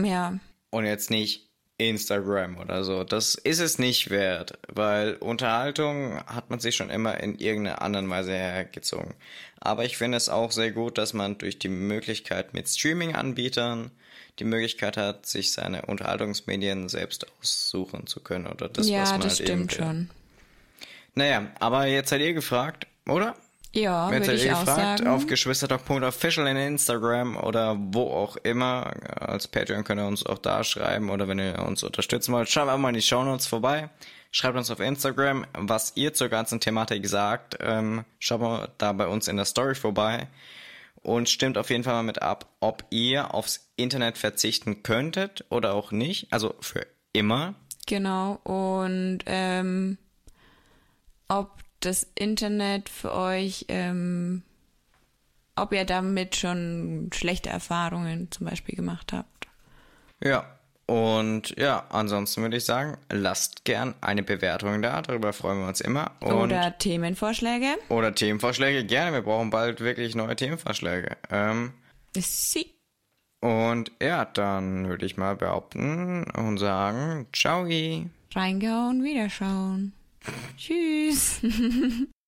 Ja. 0.00 0.38
Und 0.70 0.86
jetzt 0.86 1.10
nicht, 1.10 1.49
Instagram 1.80 2.58
oder 2.58 2.84
so. 2.84 3.04
Das 3.04 3.34
ist 3.34 3.60
es 3.60 3.78
nicht 3.78 4.10
wert, 4.10 4.58
weil 4.68 5.14
Unterhaltung 5.14 6.20
hat 6.26 6.50
man 6.50 6.60
sich 6.60 6.76
schon 6.76 6.90
immer 6.90 7.18
in 7.20 7.38
irgendeiner 7.38 7.82
anderen 7.82 8.10
Weise 8.10 8.32
hergezogen. 8.32 9.14
Aber 9.60 9.84
ich 9.84 9.96
finde 9.96 10.16
es 10.16 10.28
auch 10.28 10.52
sehr 10.52 10.72
gut, 10.72 10.98
dass 10.98 11.12
man 11.12 11.38
durch 11.38 11.58
die 11.58 11.68
Möglichkeit 11.68 12.54
mit 12.54 12.68
Streaming-Anbietern 12.68 13.90
die 14.38 14.44
Möglichkeit 14.44 14.96
hat, 14.96 15.26
sich 15.26 15.52
seine 15.52 15.82
Unterhaltungsmedien 15.82 16.88
selbst 16.88 17.26
aussuchen 17.40 18.06
zu 18.06 18.20
können 18.20 18.46
oder 18.46 18.68
das, 18.68 18.88
ja, 18.88 19.02
was 19.02 19.10
man 19.12 19.20
das 19.20 19.38
halt 19.38 19.48
stimmt 19.48 19.72
schon. 19.72 20.10
Naja, 21.14 21.50
aber 21.58 21.86
jetzt 21.86 22.10
seid 22.10 22.20
ihr 22.20 22.32
gefragt, 22.32 22.86
oder? 23.06 23.34
Ja, 23.72 24.10
Wenn 24.10 24.22
würde 24.22 24.34
ich 24.34 24.46
eh 24.46 24.52
auch 24.52 24.64
fragt, 24.64 24.98
sagen. 24.98 25.06
auf 25.06 25.26
geschwistertalk.official 25.26 26.46
in 26.48 26.56
Instagram 26.56 27.36
oder 27.36 27.76
wo 27.78 28.10
auch 28.10 28.36
immer. 28.36 28.92
Als 29.20 29.46
Patreon 29.46 29.84
könnt 29.84 30.00
ihr 30.00 30.06
uns 30.06 30.26
auch 30.26 30.38
da 30.38 30.64
schreiben 30.64 31.08
oder 31.08 31.28
wenn 31.28 31.38
ihr 31.38 31.60
uns 31.60 31.84
unterstützen 31.84 32.32
wollt, 32.32 32.48
schaut 32.48 32.64
einfach 32.64 32.78
mal 32.78 32.88
in 32.88 32.96
die 32.96 33.02
Shownotes 33.02 33.46
vorbei. 33.46 33.90
Schreibt 34.32 34.56
uns 34.56 34.70
auf 34.70 34.80
Instagram, 34.80 35.46
was 35.52 35.92
ihr 35.96 36.14
zur 36.14 36.28
ganzen 36.28 36.60
Thematik 36.60 37.06
sagt. 37.06 37.58
Ähm, 37.60 38.04
schaut 38.18 38.40
mal 38.40 38.68
da 38.78 38.92
bei 38.92 39.06
uns 39.06 39.28
in 39.28 39.36
der 39.36 39.44
Story 39.44 39.74
vorbei 39.74 40.28
und 41.02 41.28
stimmt 41.28 41.56
auf 41.56 41.70
jeden 41.70 41.84
Fall 41.84 41.94
mal 41.94 42.02
mit 42.02 42.22
ab, 42.22 42.46
ob 42.60 42.84
ihr 42.90 43.34
aufs 43.34 43.70
Internet 43.76 44.18
verzichten 44.18 44.82
könntet 44.82 45.44
oder 45.48 45.74
auch 45.74 45.92
nicht. 45.92 46.32
Also 46.32 46.54
für 46.60 46.86
immer. 47.12 47.54
Genau. 47.86 48.34
Und 48.44 49.20
ähm, 49.26 49.98
ob 51.28 51.60
das 51.80 52.06
Internet 52.14 52.88
für 52.88 53.14
euch, 53.14 53.66
ähm, 53.68 54.42
ob 55.56 55.72
ihr 55.72 55.84
damit 55.84 56.36
schon 56.36 57.10
schlechte 57.12 57.50
Erfahrungen 57.50 58.30
zum 58.30 58.46
Beispiel 58.46 58.74
gemacht 58.76 59.12
habt. 59.12 59.48
Ja. 60.22 60.44
Und 60.86 61.54
ja, 61.56 61.84
ansonsten 61.90 62.42
würde 62.42 62.56
ich 62.56 62.64
sagen, 62.64 62.96
lasst 63.12 63.64
gern 63.64 63.94
eine 64.00 64.24
Bewertung 64.24 64.82
da, 64.82 65.00
darüber 65.02 65.32
freuen 65.32 65.60
wir 65.60 65.68
uns 65.68 65.80
immer. 65.80 66.10
Und 66.18 66.32
Oder 66.32 66.76
Themenvorschläge. 66.78 67.76
Oder 67.88 68.12
Themenvorschläge, 68.12 68.84
gerne. 68.84 69.12
Wir 69.12 69.22
brauchen 69.22 69.50
bald 69.50 69.80
wirklich 69.80 70.16
neue 70.16 70.34
Themenvorschläge. 70.34 71.16
Ähm, 71.30 71.74
Sie. 72.16 72.74
und 73.40 73.92
ja, 74.02 74.24
dann 74.24 74.88
würde 74.88 75.06
ich 75.06 75.16
mal 75.16 75.36
behaupten 75.36 76.24
und 76.24 76.58
sagen, 76.58 77.28
ciao. 77.32 77.68
Reingehauen, 78.34 79.04
wiederschauen. 79.04 79.92
Tschüss. 80.56 81.40